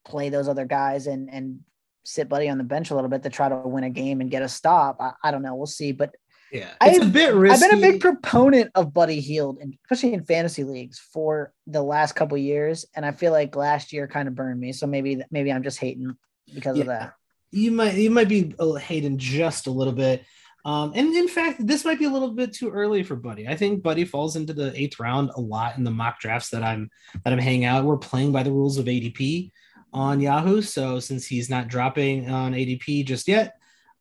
play 0.05 0.29
those 0.29 0.49
other 0.49 0.65
guys 0.65 1.07
and 1.07 1.29
and 1.31 1.61
sit 2.05 2.29
Buddy 2.29 2.49
on 2.49 2.59
the 2.59 2.65
bench 2.65 2.91
a 2.91 2.95
little 2.95 3.11
bit 3.11 3.25
to 3.25 3.31
try 3.31 3.49
to 3.49 3.57
win 3.57 3.85
a 3.85 3.91
game 3.91 4.21
and 4.21 4.31
get 4.31 4.43
a 4.43 4.49
stop? 4.49 4.97
I, 5.01 5.13
I 5.23 5.31
don't 5.31 5.43
know. 5.43 5.55
We'll 5.55 5.67
see. 5.67 5.93
But 5.93 6.15
yeah, 6.53 6.71
it's 6.81 7.01
I've, 7.01 7.09
a 7.09 7.11
bit 7.11 7.35
risky. 7.35 7.65
I've 7.65 7.71
been 7.71 7.79
a 7.79 7.93
big 7.93 8.01
proponent 8.01 8.71
of 8.75 8.95
Buddy 8.95 9.21
Hield, 9.21 9.59
and 9.61 9.77
especially 9.85 10.15
in 10.15 10.25
fantasy 10.25 10.65
leagues 10.65 10.99
for 10.99 11.53
the 11.67 11.83
last 11.83 12.15
couple 12.15 12.39
years. 12.39 12.87
And 12.95 13.05
I 13.05 13.11
feel 13.11 13.33
like 13.33 13.57
last 13.57 13.93
year 13.93 14.07
kind 14.07 14.29
of 14.29 14.35
burned 14.35 14.61
me. 14.61 14.73
So 14.73 14.87
maybe 14.87 15.21
maybe 15.31 15.53
I'm 15.53 15.63
just 15.63 15.79
hating 15.79 16.17
because 16.55 16.77
yeah. 16.77 16.83
of 16.83 16.87
that. 16.89 17.15
You 17.53 17.71
might 17.71 17.95
you 17.95 18.11
might 18.11 18.29
be 18.29 18.55
hating 18.81 19.19
just 19.19 19.67
a 19.67 19.71
little 19.71 19.93
bit. 19.93 20.25
Um, 20.65 20.93
and 20.97 21.15
in 21.15 21.29
fact, 21.29 21.65
this 21.65 21.85
might 21.85 22.01
be 22.01 22.07
a 22.07 22.11
little 22.11 22.33
bit 22.33 22.53
too 22.53 22.71
early 22.71 23.05
for 23.05 23.15
Buddy. 23.15 23.47
I 23.47 23.55
think 23.55 23.85
Buddy 23.85 24.05
falls 24.05 24.35
into 24.35 24.53
the 24.53 24.79
eighth 24.79 24.99
round 24.99 25.31
a 25.37 25.41
lot 25.41 25.79
in 25.79 25.85
the 25.85 25.93
mock 25.93 26.19
drafts 26.19 26.51
that 26.51 26.65
I'm 26.65 26.91
that 27.25 27.33
I'm 27.33 27.39
hanging 27.39 27.65
out. 27.65 27.85
We're 27.85 27.97
playing 27.97 28.33
by 28.33 28.43
the 28.43 28.51
rules 28.51 28.77
of 28.77 28.87
ADP 28.87 29.53
on 29.93 30.21
Yahoo, 30.21 30.63
so 30.63 30.99
since 30.99 31.25
he's 31.25 31.49
not 31.49 31.69
dropping 31.69 32.29
on 32.31 32.53
ADP 32.53 33.07
just 33.07 33.29
yet, 33.29 33.55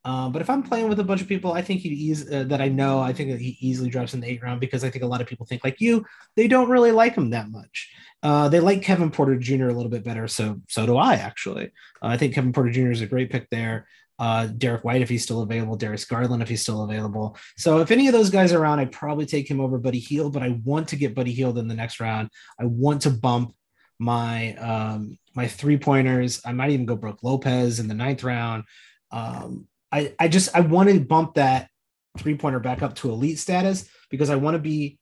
uh, 0.06 0.30
but 0.30 0.42
if 0.42 0.50
I'm 0.50 0.64
playing 0.64 0.88
with 0.88 1.00
a 1.00 1.04
bunch 1.04 1.22
of 1.22 1.28
people, 1.28 1.52
I 1.52 1.62
think 1.62 1.82
he 1.82 1.90
eas- 1.90 2.32
uh, 2.32 2.44
that 2.46 2.62
I 2.62 2.70
know, 2.70 3.00
I 3.00 3.12
think 3.12 3.32
that 3.32 3.42
he 3.42 3.58
easily 3.60 3.90
drops 3.90 4.14
in 4.14 4.22
the 4.22 4.28
eighth 4.28 4.44
round 4.44 4.62
because 4.62 4.84
I 4.84 4.90
think 4.90 5.04
a 5.04 5.08
lot 5.08 5.20
of 5.20 5.28
people 5.28 5.46
think 5.46 5.64
like 5.64 5.82
you, 5.82 6.06
they 6.36 6.48
don't 6.48 6.70
really 6.70 6.92
like 6.92 7.16
him 7.16 7.32
that 7.32 7.50
much. 7.50 7.92
Uh, 8.24 8.48
they 8.48 8.60
like 8.60 8.82
Kevin 8.82 9.12
Porter 9.12 9.36
Jr. 9.36 9.68
a 9.68 9.74
little 9.74 9.90
bit 9.90 10.04
better, 10.04 10.28
so 10.28 10.62
so 10.70 10.86
do 10.86 10.96
I 10.96 11.16
actually. 11.16 11.66
Uh, 12.02 12.08
I 12.08 12.18
think 12.18 12.34
Kevin 12.34 12.54
Porter 12.54 12.72
Jr. 12.72 12.92
is 12.92 13.02
a 13.02 13.08
great 13.08 13.30
pick 13.30 13.50
there 13.50 13.88
uh, 14.18 14.48
Derrick 14.48 14.84
White 14.84 15.02
if 15.02 15.10
he's 15.10 15.24
still 15.24 15.42
available, 15.42 15.76
Darius 15.76 16.06
Garland 16.06 16.42
if 16.42 16.50
he's 16.50 16.62
still 16.62 16.84
available. 16.84 17.38
So 17.58 17.80
if 17.80 17.92
any 17.92 18.08
of 18.08 18.14
those 18.14 18.30
guys 18.30 18.54
are 18.54 18.62
around, 18.62 18.80
I'd 18.80 18.92
probably 18.92 19.26
take 19.26 19.50
him 19.50 19.60
over 19.60 19.78
Buddy 19.78 20.00
Hield, 20.00 20.34
but 20.34 20.44
I 20.44 20.60
want 20.64 20.88
to 20.90 20.96
get 20.96 21.16
Buddy 21.16 21.34
Hield 21.34 21.58
in 21.58 21.68
the 21.68 21.76
next 21.76 22.00
round. 22.00 22.30
I 22.60 22.66
want 22.66 23.02
to 23.04 23.10
bump 23.10 23.56
my 24.00 24.56
um, 24.56 25.18
my 25.36 25.48
three 25.48 25.78
pointers. 25.78 26.42
I 26.46 26.54
might 26.54 26.72
even 26.72 26.86
go 26.86 26.96
Brook 26.96 27.20
Lopez 27.24 27.80
in 27.80 27.88
the 27.88 27.94
ninth 27.94 28.24
round. 28.24 28.64
Um, 29.12 29.68
I 29.96 30.14
I 30.20 30.28
just 30.28 30.56
I 30.56 30.60
want 30.60 30.90
to 30.90 31.00
bump 31.00 31.36
that 31.36 31.70
three 32.18 32.36
pointer 32.36 32.60
back 32.60 32.82
up 32.82 32.96
to 32.96 33.12
elite 33.12 33.40
status 33.40 33.90
because 34.10 34.30
I 34.30 34.36
want 34.36 34.56
to 34.56 34.60
be 34.60 35.00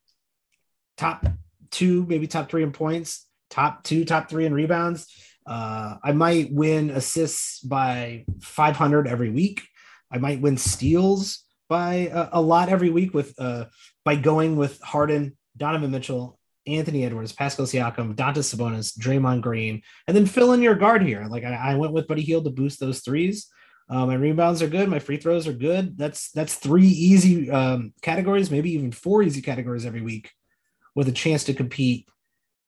top 0.98 1.26
two, 1.72 2.06
maybe 2.08 2.28
top 2.28 2.50
three 2.50 2.64
in 2.64 2.72
points, 2.72 3.28
top 3.50 3.84
two, 3.84 4.06
top 4.06 4.30
three 4.30 4.46
in 4.46 4.54
rebounds 4.54 5.08
uh, 5.46 5.96
I 6.04 6.12
might 6.14 6.52
win 6.52 6.90
assists 6.90 7.60
by 7.60 8.26
500 8.42 9.08
every 9.08 9.30
week. 9.30 9.64
I 10.12 10.18
might 10.18 10.42
win 10.42 10.58
steals 10.58 11.44
by 11.70 12.10
a, 12.14 12.30
a 12.34 12.42
lot 12.42 12.70
every 12.70 12.90
week 12.90 13.14
with 13.14 13.34
uh, 13.40 13.66
by 14.06 14.16
going 14.16 14.56
with 14.56 14.80
Harden, 14.82 15.38
Donovan 15.58 15.92
Mitchell, 15.92 16.40
Anthony 16.68 17.06
Edwards, 17.06 17.34
Pascal 17.34 17.66
Siakam, 17.66 18.16
Domas 18.16 18.56
Sabonis, 18.56 18.98
Draymond 18.98 19.42
Green, 19.42 19.82
and 20.08 20.16
then 20.16 20.26
fill 20.26 20.54
in 20.54 20.62
your 20.62 20.76
guard 20.76 21.02
here. 21.02 21.26
Like 21.30 21.44
I, 21.44 21.54
I 21.54 21.76
went 21.76 21.94
with 21.94 22.08
Buddy 22.08 22.22
Hield 22.22 22.46
to 22.46 22.52
boost 22.52 22.80
those 22.80 23.02
threes. 23.02 23.50
Uh, 23.90 24.06
my 24.06 24.16
rebounds 24.16 24.62
are 24.62 24.68
good. 24.68 24.90
My 24.90 25.00
free 25.00 25.18
throws 25.18 25.48
are 25.48 25.54
good. 25.54 25.98
That's 25.98 26.32
that's 26.32 26.56
three 26.56 26.88
easy 26.88 27.52
um, 27.52 27.94
categories, 28.02 28.50
maybe 28.50 28.72
even 28.72 28.92
four 28.92 29.24
easy 29.24 29.42
categories 29.42 29.86
every 29.86 30.02
week, 30.02 30.32
with 30.96 31.08
a 31.10 31.12
chance 31.12 31.44
to 31.46 31.54
compete 31.54 32.08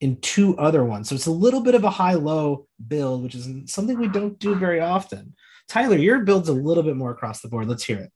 in 0.02 0.20
two 0.20 0.58
other 0.58 0.84
ones. 0.84 1.10
So 1.10 1.16
it's 1.16 1.26
a 1.26 1.32
little 1.32 1.62
bit 1.62 1.76
of 1.76 1.84
a 1.84 1.90
high 1.90 2.16
low 2.16 2.68
build, 2.86 3.24
which 3.24 3.36
is 3.36 3.48
something 3.72 3.98
we 3.98 4.10
don't 4.10 4.38
do 4.40 4.56
very 4.56 4.82
often. 4.82 5.36
Tyler, 5.68 5.98
your 5.98 6.20
build's 6.20 6.50
a 6.50 6.54
little 6.54 6.84
bit 6.84 6.98
more 6.98 7.12
across 7.12 7.42
the 7.42 7.48
board. 7.48 7.68
Let's 7.68 7.84
hear 7.84 8.00
it. 8.00 8.12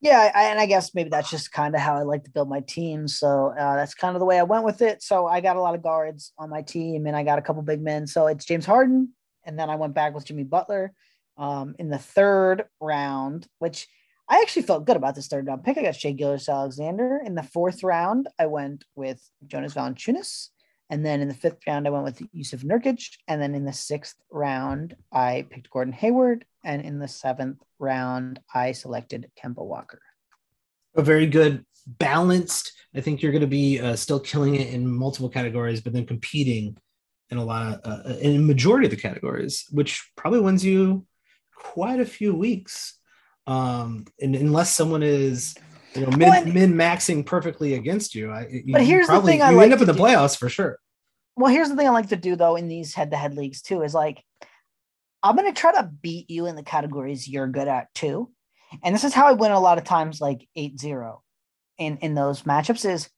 Yeah, 0.00 0.30
I, 0.34 0.44
and 0.44 0.60
I 0.60 0.66
guess 0.66 0.94
maybe 0.94 1.08
that's 1.08 1.30
just 1.30 1.50
kind 1.50 1.74
of 1.74 1.80
how 1.80 1.96
I 1.96 2.02
like 2.02 2.24
to 2.24 2.30
build 2.30 2.48
my 2.48 2.60
team. 2.60 3.08
So 3.08 3.54
uh, 3.58 3.76
that's 3.76 3.94
kind 3.94 4.14
of 4.14 4.20
the 4.20 4.26
way 4.26 4.38
I 4.38 4.42
went 4.42 4.64
with 4.64 4.82
it. 4.82 5.02
So 5.02 5.26
I 5.26 5.40
got 5.40 5.56
a 5.56 5.60
lot 5.60 5.74
of 5.74 5.82
guards 5.82 6.32
on 6.38 6.50
my 6.50 6.62
team, 6.62 7.06
and 7.06 7.16
I 7.16 7.24
got 7.24 7.38
a 7.38 7.42
couple 7.42 7.62
big 7.62 7.80
men. 7.82 8.06
So 8.06 8.26
it's 8.26 8.44
James 8.44 8.66
Harden, 8.66 9.14
and 9.44 9.58
then 9.58 9.70
I 9.70 9.76
went 9.76 9.94
back 9.94 10.14
with 10.14 10.26
Jimmy 10.26 10.44
Butler 10.44 10.92
um, 11.36 11.74
in 11.78 11.88
the 11.88 11.98
third 11.98 12.64
round, 12.80 13.46
which 13.58 13.88
I 14.28 14.40
actually 14.40 14.62
felt 14.62 14.86
good 14.86 14.96
about 14.96 15.14
this 15.14 15.28
third 15.28 15.46
round 15.46 15.64
pick. 15.64 15.76
I 15.76 15.82
got 15.82 15.96
Shai 15.96 16.12
Gilgeous-Alexander. 16.12 17.20
In 17.24 17.34
the 17.34 17.42
fourth 17.42 17.82
round, 17.82 18.28
I 18.38 18.46
went 18.46 18.84
with 18.94 19.20
Jonas 19.46 19.74
Valanciunas. 19.74 20.48
And 20.90 21.04
then 21.04 21.20
in 21.20 21.28
the 21.28 21.34
fifth 21.34 21.58
round, 21.66 21.86
I 21.86 21.90
went 21.90 22.04
with 22.04 22.22
Jusuf 22.34 22.62
Nurkic. 22.62 23.16
And 23.28 23.40
then 23.40 23.54
in 23.54 23.64
the 23.64 23.72
sixth 23.72 24.16
round, 24.30 24.96
I 25.12 25.46
picked 25.50 25.70
Gordon 25.70 25.92
Hayward. 25.92 26.44
And 26.64 26.82
in 26.82 26.98
the 26.98 27.08
seventh 27.08 27.62
round, 27.78 28.40
I 28.54 28.72
selected 28.72 29.30
Kemba 29.42 29.64
Walker. 29.64 30.00
A 30.94 31.02
very 31.02 31.26
good, 31.26 31.64
balanced. 31.86 32.72
I 32.94 33.00
think 33.00 33.20
you're 33.20 33.32
going 33.32 33.40
to 33.40 33.46
be 33.46 33.80
uh, 33.80 33.96
still 33.96 34.20
killing 34.20 34.54
it 34.54 34.72
in 34.72 34.86
multiple 34.86 35.28
categories, 35.28 35.80
but 35.80 35.92
then 35.92 36.06
competing 36.06 36.76
in 37.30 37.38
a 37.38 37.44
lot 37.44 37.80
of, 37.82 38.06
uh, 38.06 38.16
in 38.18 38.36
a 38.36 38.38
majority 38.38 38.86
of 38.86 38.90
the 38.90 38.96
categories, 38.96 39.66
which 39.70 40.10
probably 40.16 40.40
wins 40.40 40.64
you 40.64 41.04
quite 41.56 42.00
a 42.00 42.06
few 42.06 42.34
weeks 42.34 42.98
um, 43.46 44.06
and 44.20 44.34
unless 44.34 44.72
someone 44.72 45.02
is 45.02 45.54
you 45.94 46.02
know 46.02 46.16
min, 46.16 46.28
well, 46.28 46.44
min 46.46 46.74
maxing 46.74 47.24
perfectly 47.24 47.74
against 47.74 48.14
you, 48.14 48.30
I, 48.30 48.46
you 48.50 48.72
but 48.72 48.82
here's 48.82 49.06
probably, 49.06 49.32
the 49.32 49.32
thing: 49.32 49.42
I 49.42 49.50
you 49.50 49.56
like 49.56 49.64
end 49.64 49.74
up 49.74 49.80
in 49.80 49.86
the 49.86 49.92
do. 49.92 49.98
playoffs 49.98 50.36
for 50.36 50.48
sure. 50.48 50.78
Well, 51.36 51.52
here's 51.52 51.68
the 51.68 51.76
thing 51.76 51.86
I 51.86 51.90
like 51.90 52.08
to 52.08 52.16
do 52.16 52.36
though 52.36 52.56
in 52.56 52.68
these 52.68 52.94
head-to-head 52.94 53.34
leagues 53.34 53.60
too 53.60 53.82
is 53.82 53.92
like 53.94 54.22
I'm 55.22 55.36
gonna 55.36 55.52
try 55.52 55.72
to 55.72 55.90
beat 56.02 56.30
you 56.30 56.46
in 56.46 56.56
the 56.56 56.62
categories 56.62 57.28
you're 57.28 57.46
good 57.46 57.68
at 57.68 57.92
too, 57.94 58.30
and 58.82 58.94
this 58.94 59.04
is 59.04 59.14
how 59.14 59.26
I 59.26 59.32
win 59.32 59.52
a 59.52 59.60
lot 59.60 59.78
of 59.78 59.84
times, 59.84 60.20
like 60.20 60.48
8-0 60.56 61.20
in 61.78 61.98
in 61.98 62.14
those 62.14 62.42
matchups. 62.42 62.88
Is 62.88 63.10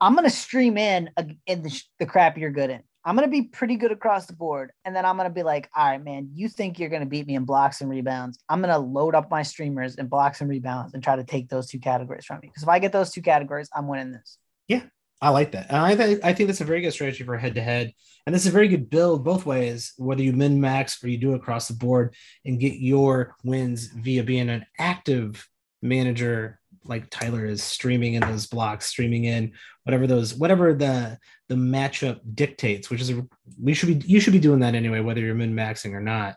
I'm 0.00 0.14
gonna 0.14 0.30
stream 0.30 0.78
in 0.78 1.10
a, 1.16 1.26
in 1.46 1.62
the, 1.62 1.82
the 1.98 2.06
crap 2.06 2.38
you're 2.38 2.50
good 2.50 2.70
in. 2.70 2.82
I'm 3.04 3.16
to 3.16 3.30
be 3.30 3.42
pretty 3.42 3.76
good 3.76 3.90
across 3.90 4.26
the 4.26 4.32
board. 4.32 4.70
And 4.84 4.94
then 4.94 5.04
I'm 5.04 5.16
to 5.18 5.30
be 5.30 5.42
like, 5.42 5.68
all 5.76 5.86
right, 5.86 6.02
man, 6.02 6.30
you 6.34 6.48
think 6.48 6.78
you're 6.78 6.88
to 7.02 7.06
beat 7.06 7.26
me 7.26 7.34
in 7.34 7.44
blocks 7.44 7.80
and 7.80 7.90
rebounds. 7.90 8.38
I'm 8.48 8.62
to 8.72 8.78
load 8.78 9.14
up 9.14 9.30
my 9.30 9.42
streamers 9.42 9.96
in 9.96 10.06
blocks 10.06 10.40
and 10.40 10.48
rebounds 10.48 10.94
and 10.94 11.02
try 11.02 11.16
to 11.16 11.24
take 11.24 11.48
those 11.48 11.66
two 11.66 11.80
categories 11.80 12.24
from 12.24 12.40
you. 12.42 12.48
Because 12.48 12.62
if 12.62 12.68
I 12.68 12.78
get 12.78 12.92
those 12.92 13.10
two 13.10 13.22
categories, 13.22 13.68
I'm 13.74 13.88
winning 13.88 14.12
this. 14.12 14.38
Yeah, 14.68 14.82
I 15.20 15.30
like 15.30 15.52
that. 15.52 15.66
And 15.68 15.78
I, 15.78 15.96
th- 15.96 16.20
I 16.22 16.32
think 16.32 16.46
that's 16.46 16.60
a 16.60 16.64
very 16.64 16.80
good 16.80 16.92
strategy 16.92 17.24
for 17.24 17.36
head 17.36 17.56
to 17.56 17.62
head. 17.62 17.92
And 18.24 18.34
this 18.34 18.42
is 18.42 18.48
a 18.48 18.52
very 18.52 18.68
good 18.68 18.88
build 18.88 19.24
both 19.24 19.44
ways, 19.44 19.94
whether 19.96 20.22
you 20.22 20.32
min 20.32 20.60
max 20.60 21.02
or 21.02 21.08
you 21.08 21.18
do 21.18 21.34
across 21.34 21.66
the 21.66 21.74
board 21.74 22.14
and 22.44 22.60
get 22.60 22.74
your 22.74 23.34
wins 23.42 23.86
via 23.86 24.22
being 24.22 24.48
an 24.48 24.64
active 24.78 25.48
manager 25.82 26.60
like 26.84 27.10
Tyler 27.10 27.44
is 27.44 27.62
streaming 27.62 28.14
in 28.14 28.20
those 28.22 28.46
blocks, 28.46 28.86
streaming 28.86 29.24
in 29.24 29.52
whatever 29.84 30.06
those 30.06 30.34
whatever 30.34 30.74
the 30.74 31.18
the 31.48 31.54
matchup 31.54 32.20
dictates, 32.34 32.90
which 32.90 33.00
is 33.00 33.10
a, 33.10 33.26
we 33.60 33.74
should 33.74 33.98
be 33.98 34.06
you 34.06 34.20
should 34.20 34.32
be 34.32 34.38
doing 34.38 34.60
that 34.60 34.74
anyway, 34.74 35.00
whether 35.00 35.20
you're 35.20 35.34
min 35.34 35.54
maxing 35.54 35.92
or 35.92 36.00
not. 36.00 36.36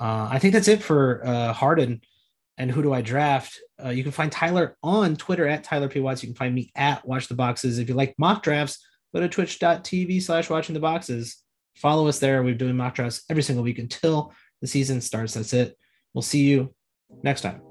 Uh, 0.00 0.28
I 0.30 0.38
think 0.38 0.54
that's 0.54 0.68
it 0.68 0.82
for 0.82 1.26
uh, 1.26 1.52
Harden 1.52 2.00
and 2.58 2.70
who 2.70 2.82
do 2.82 2.92
I 2.92 3.00
draft? 3.00 3.60
Uh, 3.82 3.90
you 3.90 4.02
can 4.02 4.12
find 4.12 4.30
Tyler 4.30 4.76
on 4.82 5.16
Twitter 5.16 5.46
at 5.46 5.64
Tyler 5.64 5.88
P. 5.88 6.00
Watts. 6.00 6.22
You 6.22 6.28
can 6.28 6.36
find 6.36 6.54
me 6.54 6.72
at 6.74 7.06
Watch 7.06 7.28
the 7.28 7.34
Boxes. 7.34 7.78
If 7.78 7.88
you 7.88 7.94
like 7.94 8.14
mock 8.18 8.42
drafts, 8.42 8.84
go 9.14 9.20
to 9.20 9.28
twitch.tv 9.28 10.20
slash 10.20 10.50
watching 10.50 10.74
the 10.74 10.80
boxes. 10.80 11.38
Follow 11.76 12.08
us 12.08 12.18
there. 12.18 12.42
We're 12.42 12.54
doing 12.54 12.76
mock 12.76 12.96
drafts 12.96 13.22
every 13.30 13.44
single 13.44 13.64
week 13.64 13.78
until 13.78 14.34
the 14.60 14.66
season 14.66 15.00
starts. 15.00 15.34
That's 15.34 15.52
it. 15.52 15.78
We'll 16.12 16.22
see 16.22 16.42
you 16.42 16.74
next 17.22 17.42
time. 17.42 17.62